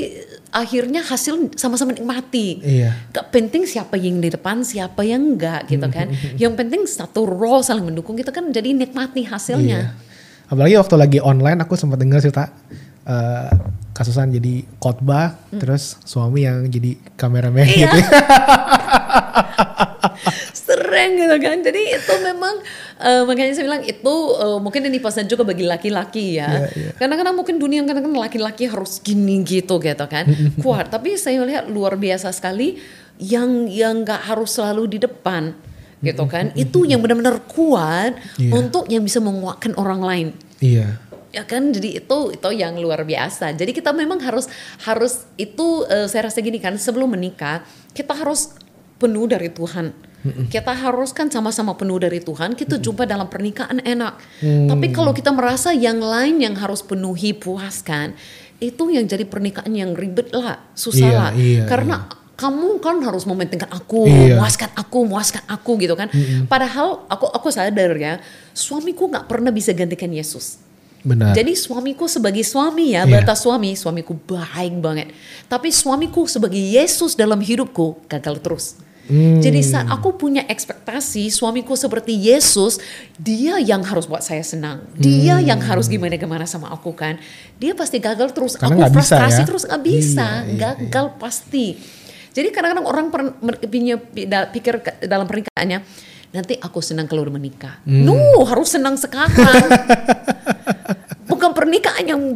akhirnya 0.52 1.00
hasil 1.00 1.56
sama-sama 1.56 1.96
nikmati. 1.96 2.60
Iya. 2.60 2.92
Gak 3.10 3.32
penting 3.32 3.64
siapa 3.64 3.96
yang 3.96 4.20
di 4.20 4.28
depan, 4.28 4.60
siapa 4.60 5.00
yang 5.02 5.34
enggak 5.34 5.72
gitu 5.72 5.88
kan. 5.88 6.12
yang 6.42 6.52
penting 6.52 6.84
satu 6.84 7.24
role 7.24 7.64
saling 7.64 7.88
mendukung 7.88 8.14
kita 8.14 8.28
kan 8.28 8.52
jadi 8.52 8.76
nikmati 8.76 9.24
hasilnya. 9.24 9.80
Iya. 9.88 10.10
Apalagi 10.52 10.76
waktu 10.76 10.96
lagi 11.00 11.18
online 11.24 11.64
aku 11.64 11.80
sempat 11.80 11.96
dengar 11.96 12.20
cerita 12.20 12.52
eh, 13.04 13.50
kasusan 13.92 14.32
jadi 14.32 14.64
khotbah 14.76 15.36
terus 15.52 16.00
suami 16.02 16.42
yang 16.42 16.64
jadi 16.66 16.96
kameramen 17.14 17.62
Hmm. 17.62 17.74
Iya. 17.74 17.88
gitu. 17.88 17.98
Sering 20.54 21.10
gitu 21.18 21.36
kan. 21.38 21.56
Jadi 21.60 21.82
itu 21.92 22.14
memang 22.22 22.54
eh, 22.98 23.22
makanya 23.22 23.52
saya 23.52 23.66
bilang 23.66 23.82
itu 23.82 24.14
eh, 24.34 24.58
mungkin 24.58 24.82
ini 24.86 24.98
pesan 24.98 25.26
juga 25.26 25.42
bagi 25.42 25.64
laki-laki 25.64 26.38
ya. 26.38 26.48
Iya, 26.48 26.68
iya. 26.72 26.90
Kadang-kadang 26.94 27.34
mungkin 27.34 27.56
dunia 27.58 27.82
kadang-kadang 27.82 28.16
laki-laki 28.18 28.64
harus 28.66 28.98
gini 28.98 29.42
gitu 29.42 29.76
gitu 29.76 30.04
kan. 30.06 30.24
Kuat. 30.60 30.88
Tapi 30.88 31.16
saya 31.16 31.42
lihat 31.42 31.68
luar 31.68 31.96
biasa 31.96 32.30
sekali 32.30 32.78
yang 33.18 33.68
yang 33.68 34.02
nggak 34.02 34.26
harus 34.26 34.56
selalu 34.56 34.88
di 34.88 34.98
depan 34.98 35.52
gitu 36.00 36.24
kan. 36.26 36.50
Itu 36.54 36.82
yang 36.82 36.98
benar-benar 36.98 37.46
kuat 37.46 38.18
Iya. 38.34 38.52
untuk 38.56 38.88
yang 38.88 39.02
bisa 39.02 39.22
menguatkan 39.22 39.76
orang 39.76 40.00
lain. 40.02 40.28
Iya. 40.58 40.98
Ya 41.33 41.49
kan, 41.49 41.73
jadi 41.73 42.05
itu 42.05 42.18
itu 42.37 42.49
yang 42.53 42.77
luar 42.77 43.09
biasa. 43.09 43.57
Jadi 43.57 43.73
kita 43.73 43.97
memang 43.97 44.21
harus 44.21 44.53
harus 44.85 45.25
itu 45.40 45.88
eh, 45.88 46.05
saya 46.05 46.29
rasa 46.29 46.45
gini 46.45 46.61
kan, 46.61 46.77
sebelum 46.77 47.09
menikah 47.09 47.64
kita 47.97 48.12
harus 48.12 48.53
penuh 49.01 49.25
dari 49.27 49.49
Tuhan. 49.49 50.12
Kita 50.23 50.71
harus 50.71 51.11
kan 51.11 51.27
sama-sama 51.27 51.75
penuh 51.75 51.99
dari 51.99 52.23
Tuhan. 52.23 52.55
Kita 52.55 52.79
jumpa 52.79 53.11
dalam 53.11 53.27
pernikahan 53.27 53.83
enak. 53.83 54.14
Tapi 54.71 54.95
kalau 54.95 55.11
kita 55.11 55.35
merasa 55.35 55.75
yang 55.75 55.99
lain 55.99 56.38
yang 56.38 56.55
harus 56.55 56.79
penuhi 56.79 57.35
puaskan, 57.35 58.14
itu 58.62 58.95
yang 58.95 59.03
jadi 59.11 59.27
pernikahan 59.27 59.75
yang 59.75 59.90
ribet 59.99 60.31
lah, 60.31 60.62
susah 60.79 61.11
Iya, 61.11 61.18
lah. 61.18 61.31
iya, 61.35 61.62
Karena 61.66 62.07
kamu 62.38 62.79
kan 62.79 63.03
harus 63.03 63.27
mementingkan 63.27 63.66
aku, 63.75 64.07
Iya. 64.07 64.38
muaskan 64.38 64.71
aku, 64.79 64.99
muaskan 65.11 65.42
aku 65.51 65.75
gitu 65.83 65.99
kan. 65.99 66.07
Padahal 66.47 67.03
aku 67.11 67.27
aku 67.27 67.51
sadar 67.51 67.90
ya, 67.99 68.23
suamiku 68.55 69.11
nggak 69.11 69.27
pernah 69.27 69.51
bisa 69.51 69.75
gantikan 69.75 70.14
Yesus. 70.14 70.62
Benar. 71.02 71.34
Jadi 71.34 71.58
suamiku 71.58 72.06
sebagai 72.06 72.46
suami 72.46 72.94
ya, 72.94 73.02
Iya. 73.02 73.22
batas 73.26 73.42
suami, 73.42 73.74
suamiku 73.74 74.14
baik 74.14 74.78
banget. 74.78 75.10
Tapi 75.50 75.74
suamiku 75.74 76.30
sebagai 76.30 76.62
Yesus 76.62 77.18
dalam 77.18 77.42
hidupku 77.42 78.06
gagal 78.06 78.38
terus. 78.38 78.66
Hmm. 79.02 79.42
Jadi 79.42 79.66
saat 79.66 79.90
aku 79.90 80.14
punya 80.14 80.46
ekspektasi 80.46 81.26
suamiku 81.26 81.74
seperti 81.74 82.14
Yesus, 82.14 82.78
dia 83.18 83.58
yang 83.58 83.82
harus 83.82 84.06
buat 84.06 84.22
saya 84.22 84.46
senang. 84.46 84.86
Dia 84.94 85.42
yang 85.42 85.58
harus 85.58 85.90
gimana-gimana 85.90 86.46
sama 86.46 86.70
aku 86.70 86.94
kan. 86.94 87.18
Dia 87.58 87.74
pasti 87.74 87.98
gagal 87.98 88.30
terus. 88.30 88.54
Hmm. 88.54 88.70
Karena 88.70 88.74
aku 88.78 88.80
nggak 88.86 88.94
bisa 88.94 89.02
frustrasi 89.18 89.40
ya. 89.42 89.46
terus 89.50 89.62
nggak 89.66 89.82
bisa, 89.82 90.26
Iya, 90.46 90.46
iya, 90.46 90.54
gagal 90.54 91.06
pasti. 91.18 91.66
Jadi 92.32 92.48
kadang-kadang 92.54 92.86
orang 92.86 93.06
punya 93.66 93.98
pikir 94.48 94.80
dalam 95.04 95.26
pernikahannya, 95.26 95.82
nanti 96.32 96.54
aku 96.56 96.78
senang 96.80 97.10
kalau 97.10 97.26
udah 97.26 97.34
menikah. 97.34 97.82
Hmm. 97.82 98.06
No, 98.06 98.16
harus 98.46 98.70
senang 98.70 98.94
sekarang. 98.94 99.34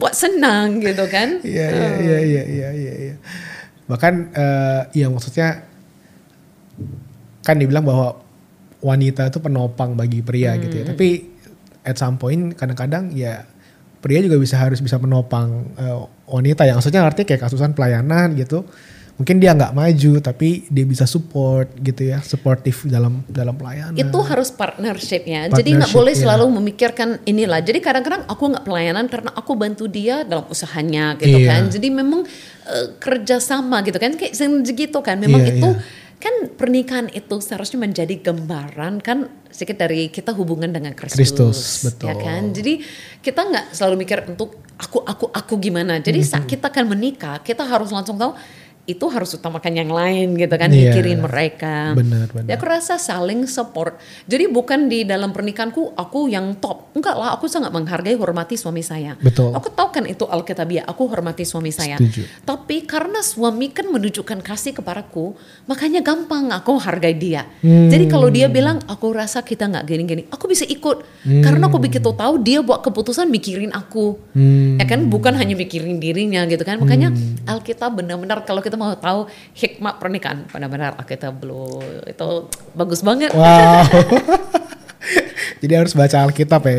Buat 0.07 0.14
senang 0.14 0.79
gitu 0.79 1.05
kan. 1.11 1.42
Iya 1.42 1.66
iya 1.66 1.88
iya 1.99 2.19
iya 2.23 2.42
iya 2.47 2.69
iya. 2.71 2.92
iya. 3.11 3.14
Bahkan 3.90 4.14
eh 4.38 4.83
ya 5.03 5.11
maksudnya 5.11 5.66
kan 7.42 7.59
dibilang 7.59 7.83
bahwa 7.83 8.23
wanita 8.87 9.27
itu 9.27 9.42
penopang 9.42 9.99
bagi 9.99 10.23
pria 10.23 10.55
gitu 10.62 10.79
ya. 10.79 10.85
Tapi 10.87 11.09
at 11.83 11.99
some 11.99 12.23
point 12.23 12.55
kadang-kadang 12.55 13.11
ya 13.11 13.42
pria 13.99 14.23
juga 14.23 14.38
bisa 14.38 14.55
harus 14.55 14.79
bisa 14.79 14.95
menopang 15.03 15.75
eh, 15.75 15.99
wanita 16.31 16.62
yang 16.62 16.79
maksudnya 16.79 17.03
artinya 17.03 17.27
kayak 17.35 17.42
kasusan 17.51 17.75
pelayanan 17.75 18.38
gitu. 18.38 18.62
Mungkin 19.16 19.40
dia 19.40 19.57
nggak 19.57 19.72
maju 19.72 20.12
tapi 20.20 20.68
dia 20.68 20.85
bisa 20.85 21.09
support 21.09 21.72
gitu 21.81 22.05
ya, 22.05 22.20
supportive 22.20 22.85
dalam 22.85 23.24
dalam 23.24 23.57
pelayanan. 23.57 23.96
itu 23.96 24.18
harus 24.20 24.52
partnershipnya. 24.52 25.48
Jadi 25.48 25.72
nggak 25.72 25.88
Partnership, 25.88 25.96
boleh 25.96 26.12
iya. 26.12 26.20
selalu 26.20 26.44
memikirkan 26.61 27.09
inilah. 27.24 27.64
Jadi 27.64 27.81
kadang-kadang 27.81 28.29
aku 28.29 28.44
nggak 28.52 28.64
pelayanan 28.68 29.09
karena 29.09 29.33
aku 29.33 29.57
bantu 29.57 29.88
dia 29.88 30.20
dalam 30.20 30.44
usahanya 30.52 31.16
gitu 31.16 31.33
Iya. 31.33 31.48
kan. 31.48 31.62
Jadi 31.72 31.88
memang 31.88 32.29
eh, 32.68 32.87
kerjasama 33.00 33.81
gitu 33.88 33.96
kan 33.96 34.12
kayak 34.20 34.37
gitu 34.76 34.98
kan. 35.00 35.16
Memang 35.16 35.48
Iya, 35.48 35.64
itu 35.64 35.68
iya. 35.72 35.81
kan 36.20 36.35
pernikahan 36.52 37.09
itu 37.09 37.40
seharusnya 37.40 37.81
menjadi 37.81 38.20
gambaran 38.20 39.00
kan 39.00 39.33
sedikit 39.48 39.81
dari 39.88 40.12
kita 40.12 40.37
hubungan 40.37 40.68
dengan 40.68 40.92
Kristus, 40.92 41.33
Kristus, 41.33 41.59
betul. 41.88 42.12
ya 42.12 42.14
kan. 42.20 42.52
Jadi 42.52 42.85
kita 43.24 43.48
nggak 43.48 43.72
selalu 43.72 44.05
mikir 44.05 44.29
untuk 44.29 44.61
aku 44.76 45.00
aku 45.00 45.33
aku 45.33 45.57
gimana. 45.57 45.96
Jadi 46.05 46.20
saat 46.20 46.44
kita 46.44 46.68
akan 46.68 46.92
menikah 46.92 47.40
kita 47.40 47.64
harus 47.64 47.88
langsung 47.88 48.20
tahu 48.20 48.37
itu 48.87 49.03
harus 49.11 49.35
utamakan 49.35 49.75
yang 49.75 49.90
lain 49.90 50.38
gitu 50.38 50.55
kan, 50.55 50.70
Iya. 50.70 50.94
mikirin 50.94 51.18
mereka. 51.18 51.90
Benar, 51.99 52.31
benar. 52.31 52.46
Ya, 52.46 52.55
aku 52.55 52.66
rasa 52.70 53.03
saling 53.03 53.51
support. 53.51 53.99
Jadi 54.31 54.46
bukan 54.46 54.87
di 54.87 55.03
dalam 55.03 55.35
pernikahanku 55.35 55.99
aku 55.99 56.31
yang 56.31 56.55
top. 56.62 56.94
Enggak 56.94 57.18
lah, 57.18 57.35
aku 57.35 57.51
sangat 57.51 57.75
menghargai 57.75 58.14
hormati 58.14 58.55
suami 58.55 58.87
saya. 58.87 59.18
Betul. 59.18 59.51
Aku 59.59 59.75
tahu 59.75 59.90
kan 59.90 60.07
itu 60.07 60.22
alkitabiah, 60.22 60.87
aku 60.87 61.11
hormati 61.11 61.42
suami 61.42 61.75
saya. 61.75 61.99
Setuju. 61.99 62.46
Tapi 62.46 62.87
karena 62.87 63.27
suami 63.27 63.75
kan 63.75 63.90
menunjukkan 63.90 64.38
kasih 64.46 64.79
kepadaku, 64.79 65.35
makanya 65.66 65.99
gampang 66.07 66.55
aku 66.55 66.79
hargai 66.79 67.18
dia. 67.18 67.42
Hmm. 67.66 67.90
Jadi 67.90 68.07
kalau 68.07 68.31
dia 68.31 68.46
bilang 68.46 68.79
aku 68.87 69.11
rasa 69.11 69.42
kita 69.42 69.66
nggak 69.66 69.83
gini-gini, 69.83 70.22
aku 70.31 70.46
bisa 70.46 70.62
ikut. 70.62 71.03
Karena 71.27 71.66
aku 71.66 71.83
begitu 71.83 72.14
tahu 72.14 72.38
dia 72.38 72.62
buat 72.62 72.87
keputusan 72.87 73.27
mikirin 73.27 73.75
aku. 73.75 74.14
Hmm. 74.31 74.79
Ya 74.79 74.87
kan 74.87 75.11
bukan 75.11 75.35
hanya 75.35 75.59
mikirin 75.59 75.99
dirinya 75.99 76.46
gitu 76.46 76.62
kan. 76.62 76.79
Makanya 76.79 77.11
Alkitab 77.51 77.99
benar-benar 77.99 78.46
kalau 78.46 78.62
kita 78.62 78.76
mau 78.77 78.95
tahu 78.97 79.27
hikmat 79.57 79.99
pernikahan, 79.99 80.45
benar-benar 80.49 80.95
Alkitab 81.01 81.37
belum 81.41 82.07
itu 82.07 82.29
bagus 82.77 83.01
banget. 83.03 83.33
Wow. 83.33 83.85
Jadi 85.62 85.73
harus 85.75 85.93
baca 85.95 86.27
Alkitab 86.27 86.62
ya. 86.67 86.77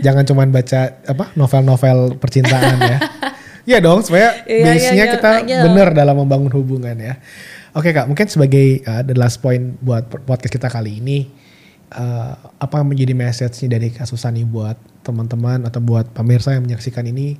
Jangan 0.00 0.24
cuman 0.26 0.48
baca 0.50 1.00
apa 1.04 1.24
novel-novel 1.36 2.18
percintaan 2.18 2.78
ya. 2.80 2.98
Iya 3.68 3.76
dong, 3.84 4.00
supaya 4.00 4.40
Iya, 4.48 4.64
base-nya 4.66 5.04
iya, 5.04 5.14
kita 5.14 5.30
iya. 5.44 5.60
benar 5.68 5.92
dalam 5.92 6.16
membangun 6.16 6.48
hubungan 6.58 6.96
ya. 6.96 7.20
Oke 7.76 7.92
kak, 7.92 8.08
mungkin 8.08 8.26
sebagai 8.26 8.82
uh, 8.88 9.04
the 9.04 9.12
last 9.14 9.38
point 9.44 9.76
buat 9.84 10.08
podcast 10.08 10.50
kita 10.50 10.72
kali 10.72 10.98
ini, 10.98 11.28
uh, 11.92 12.34
apa 12.56 12.80
menjadi 12.80 13.12
message-nya 13.12 13.76
dari 13.76 13.92
kasusan 13.92 14.40
ini 14.40 14.48
buat 14.48 14.74
teman-teman 15.04 15.68
atau 15.68 15.78
buat 15.84 16.08
pemirsa 16.08 16.56
yang 16.56 16.66
menyaksikan 16.66 17.04
ini, 17.04 17.36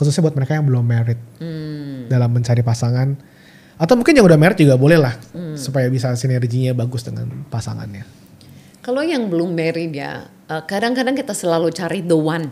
khususnya 0.00 0.24
buat 0.24 0.32
mereka 0.32 0.56
yang 0.56 0.64
belum 0.64 0.80
married 0.80 1.20
Hmm. 1.36 2.08
dalam 2.08 2.32
mencari 2.32 2.64
pasangan, 2.64 3.20
atau 3.76 3.94
mungkin 4.00 4.16
yang 4.16 4.24
udah 4.24 4.40
married 4.40 4.64
juga 4.64 4.80
boleh 4.80 4.96
lah, 4.96 5.12
Hmm. 5.36 5.60
supaya 5.60 5.92
bisa 5.92 6.08
sinerginya 6.16 6.72
bagus 6.72 7.04
dengan 7.04 7.28
pasangannya. 7.52 8.08
Kalau 8.80 9.04
yang 9.04 9.28
belum 9.28 9.52
married 9.52 9.92
ya, 9.92 10.24
eh, 10.24 10.62
kadang-kadang 10.64 11.12
kita 11.12 11.36
selalu 11.36 11.68
cari 11.68 12.00
the 12.00 12.16
one. 12.16 12.48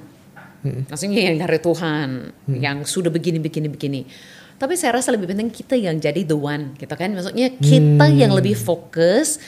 Maksudnya 0.59 1.33
yang 1.33 1.39
dari 1.41 1.57
Tuhan, 1.63 2.09
yang 2.51 2.83
sudah 2.83 3.09
begini, 3.09 3.39
begini, 3.39 3.71
begini. 3.71 4.01
Tapi 4.59 4.75
saya 4.75 4.99
rasa 4.99 5.15
lebih 5.15 5.31
penting 5.31 5.55
kita 5.55 5.79
yang 5.79 6.03
jadi 6.03 6.27
the 6.27 6.35
one, 6.35 6.75
gitu 6.75 6.91
kan? 6.99 7.15
Maksudnya 7.15 7.55
kita 7.63 8.11
yang 8.11 8.35
lebih 8.35 8.59
fokus, 8.59 9.39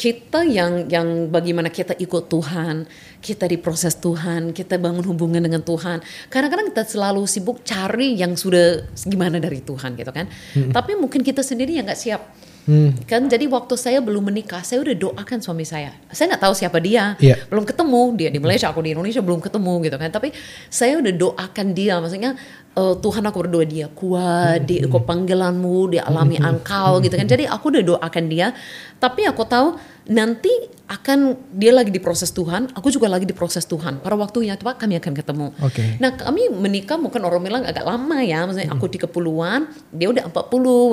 kita 0.00 0.48
yang 0.48 0.88
yang 0.88 1.28
bagaimana 1.28 1.68
kita 1.68 1.92
ikut 2.00 2.32
Tuhan, 2.32 2.88
kita 3.20 3.44
diproses 3.44 4.00
Tuhan, 4.00 4.56
kita 4.56 4.80
bangun 4.80 5.04
hubungan 5.04 5.44
dengan 5.44 5.60
Tuhan. 5.60 6.00
Kadang-kadang 6.32 6.72
kita 6.72 6.88
selalu 6.88 7.28
sibuk 7.28 7.60
cari 7.60 8.16
yang 8.16 8.32
sudah 8.32 8.88
gimana 9.04 9.36
dari 9.36 9.60
Tuhan 9.60 10.00
gitu 10.00 10.08
kan. 10.08 10.24
Hmm. 10.56 10.72
Tapi 10.72 10.96
mungkin 10.96 11.20
kita 11.20 11.44
sendiri 11.44 11.76
yang 11.76 11.84
nggak 11.84 12.00
siap. 12.00 12.32
Hmm. 12.70 12.94
Kan 13.02 13.26
jadi 13.26 13.50
waktu 13.50 13.74
saya 13.74 13.98
belum 13.98 14.30
menikah, 14.30 14.62
saya 14.62 14.86
udah 14.86 14.94
doakan 14.94 15.42
suami 15.42 15.66
saya. 15.66 15.90
Saya 16.14 16.30
nggak 16.30 16.42
tahu 16.46 16.54
siapa 16.54 16.78
dia, 16.78 17.18
yeah. 17.18 17.34
belum 17.50 17.66
ketemu 17.66 18.02
dia 18.14 18.30
di 18.30 18.38
Malaysia, 18.38 18.70
aku 18.70 18.78
di 18.86 18.94
Indonesia 18.94 19.18
belum 19.18 19.42
ketemu 19.42 19.90
gitu 19.90 19.96
kan. 19.98 20.10
Tapi 20.14 20.30
saya 20.70 21.02
udah 21.02 21.10
doakan 21.10 21.66
dia, 21.74 21.98
maksudnya 21.98 22.38
uh, 22.78 22.94
Tuhan 22.94 23.26
aku 23.26 23.42
berdoa 23.42 23.66
dia 23.66 23.90
kuat, 23.90 24.62
hmm. 24.62 24.68
di 24.70 24.76
kok 24.86 25.02
panggilanmu, 25.02 25.98
dia 25.98 26.06
alami 26.06 26.38
hmm. 26.38 26.46
engkau 26.46 27.02
gitu 27.02 27.18
kan. 27.18 27.26
Jadi 27.26 27.50
aku 27.50 27.74
udah 27.74 27.82
doakan 27.82 28.24
dia, 28.30 28.54
tapi 29.02 29.26
aku 29.26 29.42
tahu 29.42 29.74
nanti 30.10 30.50
akan 30.90 31.38
dia 31.54 31.70
lagi 31.70 31.94
diproses 31.94 32.34
Tuhan, 32.34 32.74
aku 32.74 32.90
juga 32.90 33.06
lagi 33.06 33.22
diproses 33.22 33.62
Tuhan. 33.62 34.02
Pada 34.02 34.18
waktunya 34.18 34.58
coba 34.58 34.74
kami 34.74 34.98
akan 34.98 35.14
ketemu. 35.14 35.54
Okay. 35.62 36.02
Nah 36.02 36.18
kami 36.18 36.50
menikah 36.50 36.98
mungkin 36.98 37.22
orang 37.22 37.46
bilang 37.46 37.62
agak 37.62 37.86
lama 37.86 38.18
ya, 38.18 38.42
maksudnya 38.42 38.74
aku 38.74 38.90
30-an, 38.90 39.70
dia 39.94 40.10
udah 40.10 40.26
40 40.26 40.34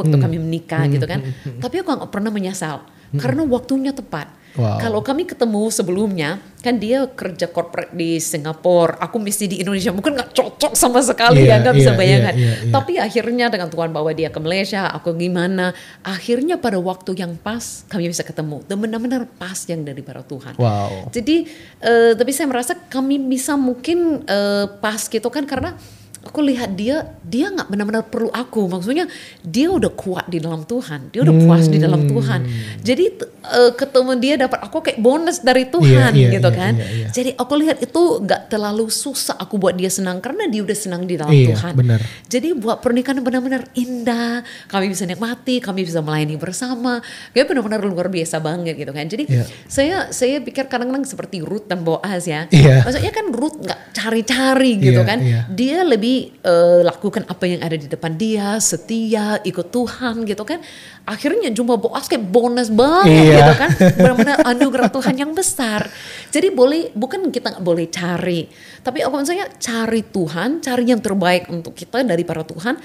waktu 0.06 0.16
hmm. 0.22 0.24
kami 0.24 0.38
menikah 0.38 0.86
hmm. 0.86 0.94
gitu 0.94 1.06
kan. 1.10 1.20
Hmm. 1.26 1.58
Tapi 1.58 1.76
aku 1.82 1.98
gak 1.98 2.14
pernah 2.14 2.30
menyesal 2.30 2.86
hmm. 2.86 3.18
karena 3.18 3.42
waktunya 3.50 3.90
tepat. 3.90 4.30
Wow. 4.58 4.82
Kalau 4.82 5.00
kami 5.06 5.30
ketemu 5.30 5.70
sebelumnya, 5.70 6.42
kan 6.66 6.82
dia 6.82 7.06
kerja 7.06 7.46
corporate 7.46 7.94
di 7.94 8.18
Singapura, 8.18 8.98
aku 8.98 9.22
mesti 9.22 9.46
di 9.46 9.62
Indonesia, 9.62 9.94
mungkin 9.94 10.18
nggak 10.18 10.34
cocok 10.34 10.74
sama 10.74 11.06
sekali 11.06 11.46
yeah, 11.46 11.62
ya, 11.62 11.64
nggak 11.64 11.76
yeah, 11.78 11.82
bisa 11.86 11.92
iya, 11.94 12.00
bayangkan. 12.02 12.34
Yeah, 12.34 12.48
yeah, 12.50 12.58
yeah. 12.66 12.74
Tapi 12.74 12.94
akhirnya 12.98 13.46
dengan 13.54 13.70
Tuhan 13.70 13.90
bawa 13.94 14.12
dia 14.18 14.34
ke 14.34 14.40
Malaysia, 14.42 14.90
aku 14.90 15.14
gimana, 15.14 15.78
akhirnya 16.02 16.58
pada 16.58 16.82
waktu 16.82 17.14
yang 17.14 17.38
pas 17.38 17.86
kami 17.86 18.10
bisa 18.10 18.26
ketemu, 18.26 18.66
dan 18.66 18.82
benar-benar 18.82 19.30
pas 19.38 19.62
yang 19.70 19.86
dari 19.86 20.02
para 20.02 20.26
Tuhan. 20.26 20.58
Wow. 20.58 21.14
Jadi, 21.14 21.46
uh, 21.86 22.18
tapi 22.18 22.32
saya 22.34 22.50
merasa 22.50 22.74
kami 22.74 23.22
bisa 23.22 23.54
mungkin 23.54 24.26
uh, 24.26 24.66
pas 24.82 25.06
gitu 25.06 25.30
kan 25.30 25.46
karena 25.46 25.78
aku 26.26 26.40
lihat 26.44 26.74
dia 26.74 27.18
dia 27.22 27.52
nggak 27.52 27.68
benar-benar 27.70 28.04
perlu 28.08 28.30
aku 28.34 28.66
maksudnya 28.66 29.06
dia 29.44 29.70
udah 29.70 29.92
kuat 29.94 30.26
di 30.28 30.42
dalam 30.42 30.66
Tuhan 30.66 31.14
dia 31.14 31.22
udah 31.24 31.36
puas 31.46 31.66
di 31.70 31.80
dalam 31.80 32.06
hmm. 32.06 32.10
Tuhan 32.12 32.40
jadi 32.82 33.06
uh, 33.48 33.72
ketemu 33.76 34.12
dia 34.18 34.34
dapat 34.36 34.60
aku 34.64 34.78
kayak 34.84 35.00
bonus 35.00 35.44
dari 35.44 35.68
iya, 35.68 35.74
Tuhan 35.74 36.12
yeah, 36.14 36.24
yeah, 36.28 36.36
gitu 36.40 36.50
yeah, 36.50 36.60
kan 36.60 36.74
yeah, 36.76 36.90
yeah. 37.06 37.12
jadi 37.14 37.30
aku 37.38 37.54
lihat 37.62 37.78
itu 37.84 38.02
nggak 38.24 38.42
terlalu 38.50 38.86
susah 38.90 39.38
aku 39.38 39.56
buat 39.62 39.78
dia 39.78 39.92
senang 39.92 40.20
karena 40.20 40.50
dia 40.50 40.62
udah 40.64 40.78
senang 40.78 41.06
di 41.06 41.16
dalam 41.16 41.34
yeah, 41.34 41.54
Tuhan 41.54 41.74
benar. 41.78 42.00
jadi 42.28 42.50
buat 42.58 42.78
pernikahan 42.82 43.22
benar-benar 43.24 43.64
indah 43.78 44.42
kami 44.68 44.92
bisa 44.92 45.04
nikmati 45.06 45.62
kami 45.62 45.86
bisa 45.86 46.02
melayani 46.04 46.36
bersama 46.36 47.00
kayak 47.32 47.48
benar-benar 47.50 47.82
luar 47.86 48.08
biasa 48.12 48.42
banget 48.42 48.76
gitu 48.80 48.92
kan 48.92 49.06
jadi 49.06 49.24
yeah. 49.30 49.48
saya 49.70 49.96
saya 50.12 50.42
pikir 50.42 50.66
kadang-kadang 50.68 51.06
seperti 51.06 51.42
Ruth 51.46 51.70
dan 51.70 51.86
Boaz 51.86 52.26
ya 52.26 52.50
yeah. 52.52 52.84
maksudnya 52.84 53.14
kan 53.14 53.30
Ruth 53.32 53.58
nggak 53.62 53.80
cari-cari 53.96 54.72
gitu 54.82 55.02
yeah, 55.02 55.08
kan 55.08 55.20
yeah. 55.22 55.44
dia 55.52 55.82
lebih 55.86 56.17
uh, 56.44 56.82
lakukan 56.86 57.24
apa 57.28 57.44
yang 57.46 57.62
ada 57.62 57.78
di 57.78 57.86
depan 57.86 58.16
dia, 58.16 58.58
setia, 58.58 59.38
ikut 59.44 59.68
Tuhan 59.70 60.26
gitu 60.26 60.44
kan. 60.44 60.60
Akhirnya 61.08 61.50
jumpa 61.54 61.80
Boas 61.80 62.10
kayak 62.10 62.28
bonus 62.28 62.74
banget 62.74 63.14
iya. 63.14 63.36
gitu 63.40 63.54
kan. 63.56 63.70
Benar-benar 63.98 64.38
anugerah 64.44 64.90
Tuhan 64.90 65.16
yang 65.16 65.32
besar. 65.32 65.88
Jadi 66.34 66.48
boleh 66.52 66.92
bukan 66.98 67.30
kita 67.30 67.58
nggak 67.58 67.66
boleh 67.66 67.86
cari, 67.88 68.50
tapi 68.82 69.06
aku 69.06 69.14
misalnya 69.20 69.48
cari 69.58 70.02
Tuhan, 70.04 70.50
cari 70.60 70.84
yang 70.88 71.02
terbaik 71.04 71.48
untuk 71.48 71.74
kita 71.78 72.04
dari 72.04 72.24
para 72.28 72.44
Tuhan 72.44 72.76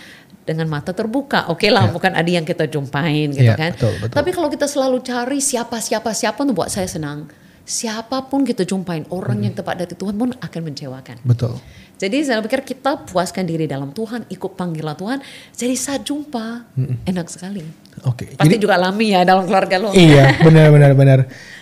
dengan 0.42 0.66
mata 0.66 0.90
terbuka. 0.90 1.49
Oke 1.51 1.66
okay 1.66 1.71
lah, 1.71 1.88
ya. 1.88 1.92
bukan 1.95 2.12
ada 2.14 2.31
yang 2.31 2.47
kita 2.47 2.66
jumpain 2.66 3.31
gitu 3.31 3.47
ya, 3.47 3.59
kan. 3.59 3.73
Betul, 3.75 3.95
betul. 4.03 4.16
Tapi 4.18 4.31
kalau 4.35 4.49
kita 4.51 4.66
selalu 4.66 4.99
cari 5.03 5.38
siapa 5.38 5.79
siapa 5.79 6.11
siapa 6.12 6.42
untuk 6.42 6.62
buat 6.62 6.71
saya 6.71 6.87
senang 6.87 7.42
siapa 7.62 8.27
pun 8.27 8.42
kita 8.42 8.66
jumpain 8.66 9.07
orang 9.14 9.38
hmm. 9.38 9.47
yang 9.47 9.55
tepat 9.55 9.87
dari 9.87 9.95
Tuhan 9.95 10.14
pun 10.18 10.31
akan 10.35 10.61
mencewakan. 10.66 11.16
Betul. 11.23 11.55
Jadi 12.03 12.19
saya 12.27 12.43
pikir 12.43 12.67
kita 12.67 13.07
puaskan 13.07 13.47
diri 13.47 13.71
dalam 13.71 13.95
Tuhan, 13.95 14.27
ikut 14.27 14.59
panggilan 14.59 14.99
Tuhan. 14.99 15.23
Jadi 15.55 15.75
saat 15.79 16.03
jumpa 16.03 16.75
hmm. 16.75 17.07
enak 17.07 17.31
sekali. 17.31 17.62
Oke. 18.03 18.27
Okay. 18.27 18.29
Pasti 18.35 18.59
Jadi, 18.59 18.62
juga 18.67 18.75
alami 18.75 19.15
ya 19.15 19.23
dalam 19.23 19.47
keluarga 19.47 19.79
lo. 19.79 19.95
Iya, 19.95 20.35
benar 20.47 20.75
benar 20.75 20.91
benar. 20.99 21.19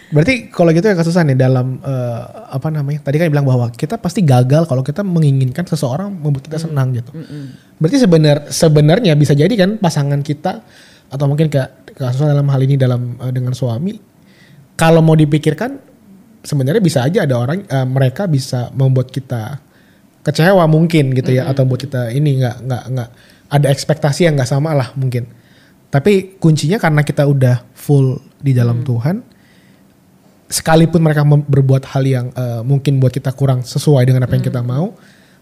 Berarti 0.08 0.48
kalau 0.48 0.72
gitu 0.72 0.88
ya 0.88 0.96
kasusan 0.96 1.28
nih 1.28 1.38
dalam 1.38 1.76
uh, 1.84 2.48
apa 2.56 2.72
namanya? 2.72 3.04
Tadi 3.04 3.20
kan 3.20 3.28
bilang 3.28 3.44
bahwa 3.44 3.68
kita 3.68 4.00
pasti 4.00 4.24
gagal 4.24 4.64
kalau 4.64 4.80
kita 4.80 5.04
menginginkan 5.04 5.68
seseorang 5.68 6.08
membuat 6.08 6.48
kita 6.48 6.56
senang 6.56 6.96
gitu. 6.96 7.12
Mm 7.12 7.26
-mm. 7.28 7.44
Berarti 7.76 7.96
sebenar 8.00 8.36
sebenarnya 8.48 9.12
bisa 9.20 9.36
jadi 9.36 9.52
kan 9.52 9.76
pasangan 9.76 10.24
kita 10.24 10.64
atau 11.12 11.24
mungkin 11.28 11.52
kayak 11.52 12.00
kasusan 12.00 12.32
dalam 12.32 12.48
hal 12.48 12.60
ini 12.64 12.80
dalam 12.80 13.20
uh, 13.20 13.28
dengan 13.28 13.52
suami 13.52 13.98
kalau 14.78 15.04
mau 15.04 15.18
dipikirkan 15.18 15.76
sebenarnya 16.40 16.80
bisa 16.80 17.04
aja 17.04 17.28
ada 17.28 17.36
orang 17.36 17.66
uh, 17.68 17.84
mereka 17.84 18.24
bisa 18.24 18.72
membuat 18.72 19.12
kita 19.12 19.60
kecewa 20.20 20.64
mungkin 20.68 21.16
gitu 21.16 21.32
ya 21.32 21.44
mm 21.44 21.46
-hmm. 21.48 21.52
atau 21.56 21.62
buat 21.64 21.80
kita 21.80 22.12
ini 22.12 22.44
nggak 22.44 22.56
nggak 22.66 22.82
nggak 22.92 23.08
ada 23.50 23.66
ekspektasi 23.72 24.28
yang 24.28 24.36
nggak 24.36 24.50
sama 24.50 24.76
lah 24.76 24.92
mungkin 24.94 25.26
tapi 25.90 26.38
kuncinya 26.38 26.78
karena 26.78 27.02
kita 27.02 27.26
udah 27.26 27.66
full 27.74 28.20
di 28.38 28.52
dalam 28.54 28.84
mm. 28.84 28.86
Tuhan 28.86 29.16
sekalipun 30.50 31.00
mereka 31.00 31.22
berbuat 31.24 31.86
hal 31.94 32.04
yang 32.04 32.26
uh, 32.34 32.60
mungkin 32.66 32.98
buat 32.98 33.14
kita 33.14 33.32
kurang 33.32 33.62
sesuai 33.62 34.02
dengan 34.06 34.26
apa 34.26 34.34
yang 34.34 34.44
kita 34.44 34.60
mau 34.60 34.98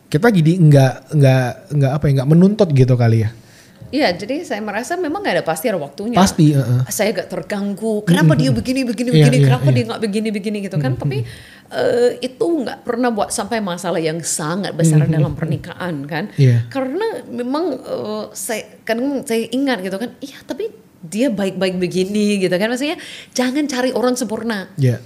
kita 0.09 0.33
jadi 0.33 0.53
nggak 0.57 0.95
nggak 1.17 1.49
nggak 1.75 1.93
apa 1.93 2.05
ya 2.09 2.13
nggak 2.21 2.31
menuntut 2.31 2.69
gitu 2.73 2.95
kali 2.97 3.25
ya 3.27 3.31
Iya, 3.89 4.13
jadi 4.13 4.45
saya 4.45 4.61
merasa 4.61 5.01
memang 5.01 5.25
gak 5.25 5.41
ada 5.41 5.45
pasti 5.49 5.65
ada 5.73 5.81
waktunya. 5.81 6.21
Pasti. 6.21 6.53
Uh, 6.53 6.61
uh. 6.61 6.81
Saya 6.93 7.25
gak 7.25 7.33
terganggu. 7.33 8.05
Kenapa 8.05 8.37
mm 8.37 8.37
-hmm. 8.37 8.43
dia 8.45 8.51
begini, 8.53 8.81
begini, 8.85 9.09
begini? 9.17 9.37
Yeah, 9.41 9.47
kenapa 9.49 9.65
yeah. 9.65 9.75
dia 9.75 9.85
nggak 9.89 10.01
begini, 10.05 10.29
begini 10.29 10.59
gitu 10.69 10.77
kan? 10.77 10.93
Mm 10.93 11.01
-hmm. 11.01 11.05
Tapi 11.09 11.19
uh, 11.73 12.11
itu 12.21 12.45
nggak 12.45 12.85
pernah 12.85 13.13
buat 13.13 13.33
sampai 13.33 13.61
masalah 13.61 14.01
yang 14.01 14.21
sangat 14.25 14.73
besar 14.75 15.05
mm 15.05 15.07
-hmm. 15.09 15.17
dalam 15.17 15.33
pernikahan 15.37 15.95
kan? 16.09 16.25
Yeah. 16.37 16.69
Karena 16.73 17.25
memang 17.29 17.79
uh, 17.85 18.25
saya 18.33 18.81
kan 18.85 18.99
saya 19.25 19.49
ingat 19.53 19.85
gitu 19.85 19.97
kan. 19.97 20.17
Iya, 20.21 20.39
tapi 20.45 20.73
dia 20.99 21.31
baik-baik 21.31 21.79
begini 21.79 22.43
gitu 22.43 22.55
kan? 22.57 22.69
Maksudnya 22.73 22.99
jangan 23.33 23.65
cari 23.69 23.91
orang 23.95 24.15
sempurna. 24.17 24.73
Yeah 24.81 24.99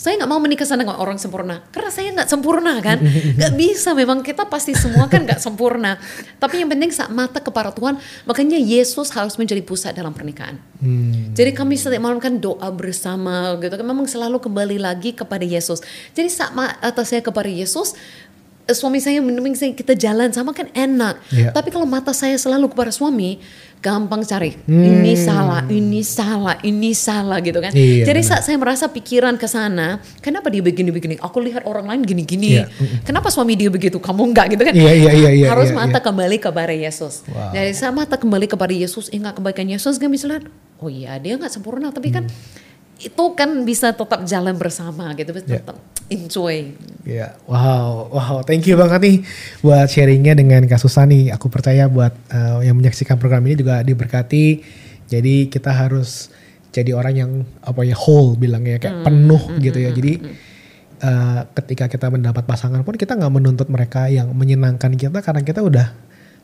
saya 0.00 0.16
nggak 0.16 0.30
mau 0.32 0.40
menikah 0.40 0.64
sama 0.64 0.96
orang 0.96 1.20
sempurna. 1.20 1.60
Karena 1.68 1.92
saya 1.92 2.08
nggak 2.16 2.24
sempurna 2.24 2.80
kan? 2.80 3.04
Nggak 3.36 3.52
bisa. 3.52 3.92
Memang 3.92 4.24
kita 4.24 4.48
pasti 4.48 4.72
semua 4.72 5.04
kan 5.12 5.28
nggak 5.28 5.36
sempurna. 5.36 6.00
Tapi 6.40 6.64
yang 6.64 6.72
penting 6.72 6.88
saat 6.88 7.12
mata 7.12 7.36
kepada 7.36 7.68
Tuhan 7.68 8.00
makanya 8.24 8.56
Yesus 8.56 9.12
harus 9.12 9.36
menjadi 9.36 9.60
pusat 9.60 9.92
dalam 9.92 10.16
pernikahan. 10.16 10.56
Hmm. 10.80 11.36
jadi 11.36 11.52
kami 11.52 11.76
setiap 11.76 12.00
malam 12.00 12.16
kan 12.16 12.40
doa 12.40 12.72
bersama 12.72 13.60
gitu 13.60 13.76
kan. 13.76 13.84
Memang 13.84 14.08
selalu 14.08 14.40
kembali 14.40 14.80
lagi 14.80 15.12
kepada 15.12 15.44
Yesus. 15.44 15.84
Jadi 16.16 16.32
saat 16.32 16.56
mata 16.56 17.04
saya 17.04 17.20
kepada 17.20 17.52
Yesus 17.52 17.92
eh, 18.64 18.72
suami 18.72 19.04
saya 19.04 19.20
mending 19.20 19.52
saya 19.52 19.76
kita 19.76 19.92
jalan 19.92 20.32
sama 20.32 20.56
kan 20.56 20.72
enak. 20.72 21.20
Yeah. 21.28 21.52
tapi 21.52 21.68
kalau 21.68 21.84
mata 21.84 22.16
saya 22.16 22.40
selalu 22.40 22.72
kepada 22.72 22.88
suami 22.88 23.36
gampang 23.80 24.20
cari 24.28 24.52
hmm. 24.52 24.84
ini 24.84 25.12
salah, 25.16 25.64
ini 25.72 26.04
salah, 26.04 26.56
ini 26.60 26.92
salah 26.92 27.40
gitu 27.40 27.64
kan. 27.64 27.72
Iya, 27.72 28.04
Jadi 28.04 28.20
saat 28.20 28.44
saya 28.44 28.60
merasa 28.60 28.92
pikiran 28.92 29.40
ke 29.40 29.48
sana, 29.48 30.04
kenapa 30.20 30.52
dia 30.52 30.60
begini-begini? 30.60 31.16
Aku 31.16 31.40
lihat 31.40 31.64
orang 31.64 31.88
lain 31.88 32.04
gini-gini. 32.04 32.60
Iya. 32.60 32.68
Kenapa 33.08 33.32
suami 33.32 33.56
dia 33.56 33.72
begitu? 33.72 33.96
Kamu 33.96 34.20
enggak 34.30 34.52
gitu 34.52 34.62
kan? 34.68 34.76
Iya, 34.76 34.92
iya, 34.92 35.12
iya, 35.16 35.30
iya, 35.32 35.46
Harus 35.48 35.72
iya, 35.72 35.80
mata 35.80 35.96
iya. 35.96 36.04
kembali 36.04 36.36
kepada 36.36 36.74
Yesus. 36.76 37.24
Wow. 37.24 37.56
Jadi 37.56 37.72
saya 37.72 37.92
mata 37.96 38.20
kembali 38.20 38.46
kepada 38.52 38.74
Yesus, 38.76 39.08
ingat 39.08 39.40
kebaikan 39.40 39.64
Yesus, 39.64 39.96
gak 39.96 40.12
misalnya, 40.12 40.44
oh 40.76 40.92
iya 40.92 41.16
dia 41.16 41.40
nggak 41.40 41.48
sempurna, 41.48 41.88
tapi 41.88 42.12
kan 42.12 42.28
hmm 42.28 42.69
itu 43.00 43.24
kan 43.32 43.64
bisa 43.64 43.96
tetap 43.96 44.20
jalan 44.28 44.54
bersama 44.60 45.16
gitu, 45.16 45.32
yeah. 45.32 45.58
tetap 45.64 45.76
enjoy. 46.12 46.76
Ya, 47.08 47.08
yeah. 47.08 47.30
wow, 47.48 48.12
wow, 48.12 48.36
thank 48.44 48.68
you 48.68 48.76
banget 48.76 49.00
nih 49.00 49.16
buat 49.64 49.88
sharingnya 49.88 50.36
dengan 50.36 50.68
Kak 50.68 50.76
Susani. 50.76 51.32
Aku 51.32 51.48
percaya 51.48 51.88
buat 51.88 52.12
uh, 52.28 52.60
yang 52.60 52.76
menyaksikan 52.76 53.16
program 53.16 53.40
ini 53.48 53.56
juga 53.56 53.80
diberkati. 53.80 54.60
Jadi 55.08 55.48
kita 55.48 55.72
harus 55.72 56.28
jadi 56.70 56.94
orang 56.94 57.14
yang 57.16 57.30
apa 57.64 57.82
ya 57.82 57.96
whole 57.98 58.36
bilangnya 58.38 58.78
kayak 58.78 59.02
hmm. 59.02 59.06
penuh 59.08 59.42
hmm, 59.48 59.58
gitu 59.64 59.78
ya. 59.80 59.90
Hmm, 59.90 59.98
jadi 59.98 60.12
uh, 61.00 61.40
ketika 61.56 61.84
kita 61.88 62.06
mendapat 62.12 62.44
pasangan 62.44 62.84
pun 62.84 62.94
kita 62.94 63.16
nggak 63.16 63.32
menuntut 63.32 63.66
mereka 63.72 64.06
yang 64.12 64.30
menyenangkan 64.36 64.92
kita 64.94 65.18
karena 65.24 65.42
kita 65.42 65.64
udah 65.64 65.88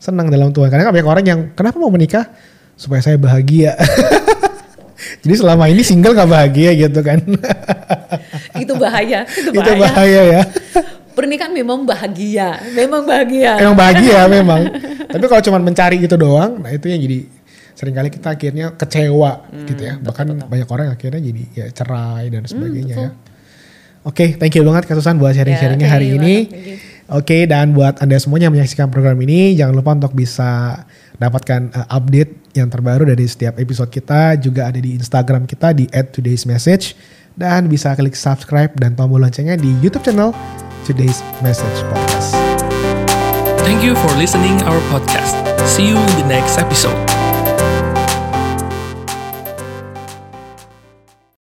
senang 0.00 0.32
dalam 0.32 0.50
Tuhan. 0.56 0.72
Karena 0.72 0.88
banyak 0.88 1.08
orang 1.08 1.24
yang 1.24 1.40
kenapa 1.52 1.76
mau 1.76 1.92
menikah 1.92 2.32
supaya 2.80 3.04
saya 3.04 3.20
bahagia. 3.20 3.76
Jadi 5.22 5.34
selama 5.36 5.64
ini 5.70 5.82
single 5.82 6.14
gak 6.16 6.30
bahagia 6.30 6.70
gitu 6.76 7.00
kan? 7.00 7.18
itu 8.62 8.72
bahaya, 8.76 9.24
itu 9.26 9.50
bahaya. 9.54 9.62
Itu 9.62 9.72
bahaya 9.80 10.22
ya. 10.22 10.42
Pernikahan 11.16 11.52
memang 11.56 11.88
bahagia, 11.88 12.60
memang 12.76 13.02
bahagia. 13.08 13.52
Memang 13.56 13.76
bahagia 13.76 14.20
memang. 14.36 14.60
Tapi 15.08 15.24
kalau 15.24 15.42
cuma 15.42 15.58
mencari 15.62 15.96
itu 15.96 16.16
doang, 16.20 16.60
nah 16.60 16.68
itu 16.68 16.92
yang 16.92 17.00
jadi 17.00 17.18
sering 17.76 17.92
kali 17.92 18.08
kita 18.08 18.36
akhirnya 18.36 18.66
kecewa 18.76 19.52
hmm, 19.52 19.66
gitu 19.68 19.82
ya. 19.84 19.94
Bahkan 20.00 20.24
betul, 20.32 20.48
banyak 20.48 20.68
orang 20.68 20.86
akhirnya 20.92 21.20
jadi 21.20 21.42
ya 21.52 21.66
cerai 21.72 22.32
dan 22.32 22.44
hmm, 22.44 22.52
sebagainya 22.52 22.96
hmm, 22.96 23.04
ya. 23.04 23.10
Oke, 24.06 24.22
okay, 24.22 24.28
thank 24.38 24.54
you 24.54 24.62
banget 24.62 24.86
Kak 24.86 24.94
Susan 25.02 25.18
buat 25.18 25.34
sharing-sharingnya 25.34 25.88
ya, 25.90 25.94
hari 25.98 26.14
ini. 26.14 26.34
Oke, 27.10 27.26
okay, 27.26 27.40
dan 27.50 27.74
buat 27.74 27.98
Anda 27.98 28.22
semuanya 28.22 28.46
yang 28.46 28.54
menyaksikan 28.54 28.86
program 28.86 29.18
ini, 29.18 29.58
jangan 29.58 29.74
lupa 29.74 29.98
untuk 29.98 30.14
bisa 30.14 30.82
dapatkan 31.18 31.74
uh, 31.74 31.86
update 31.90 32.45
yang 32.56 32.72
terbaru 32.72 33.06
dari 33.06 33.28
setiap 33.28 33.60
episode 33.60 33.92
kita 33.92 34.40
juga 34.40 34.72
ada 34.72 34.80
di 34.80 34.96
Instagram 34.96 35.44
kita 35.44 35.76
di 35.76 35.84
@todaysmessage 35.92 36.96
dan 37.36 37.68
bisa 37.68 37.92
klik 37.92 38.16
subscribe 38.16 38.72
dan 38.80 38.96
tombol 38.96 39.20
loncengnya 39.20 39.60
di 39.60 39.70
YouTube 39.84 40.02
channel 40.02 40.32
Today's 40.88 41.20
Message 41.44 41.84
Podcast. 41.92 42.32
Thank 43.66 43.84
you 43.84 43.92
for 43.98 44.10
listening 44.16 44.62
our 44.64 44.80
podcast. 44.88 45.36
See 45.68 45.86
you 45.86 45.98
in 45.98 46.12
the 46.22 46.26
next 46.30 46.56
episode. 46.56 47.15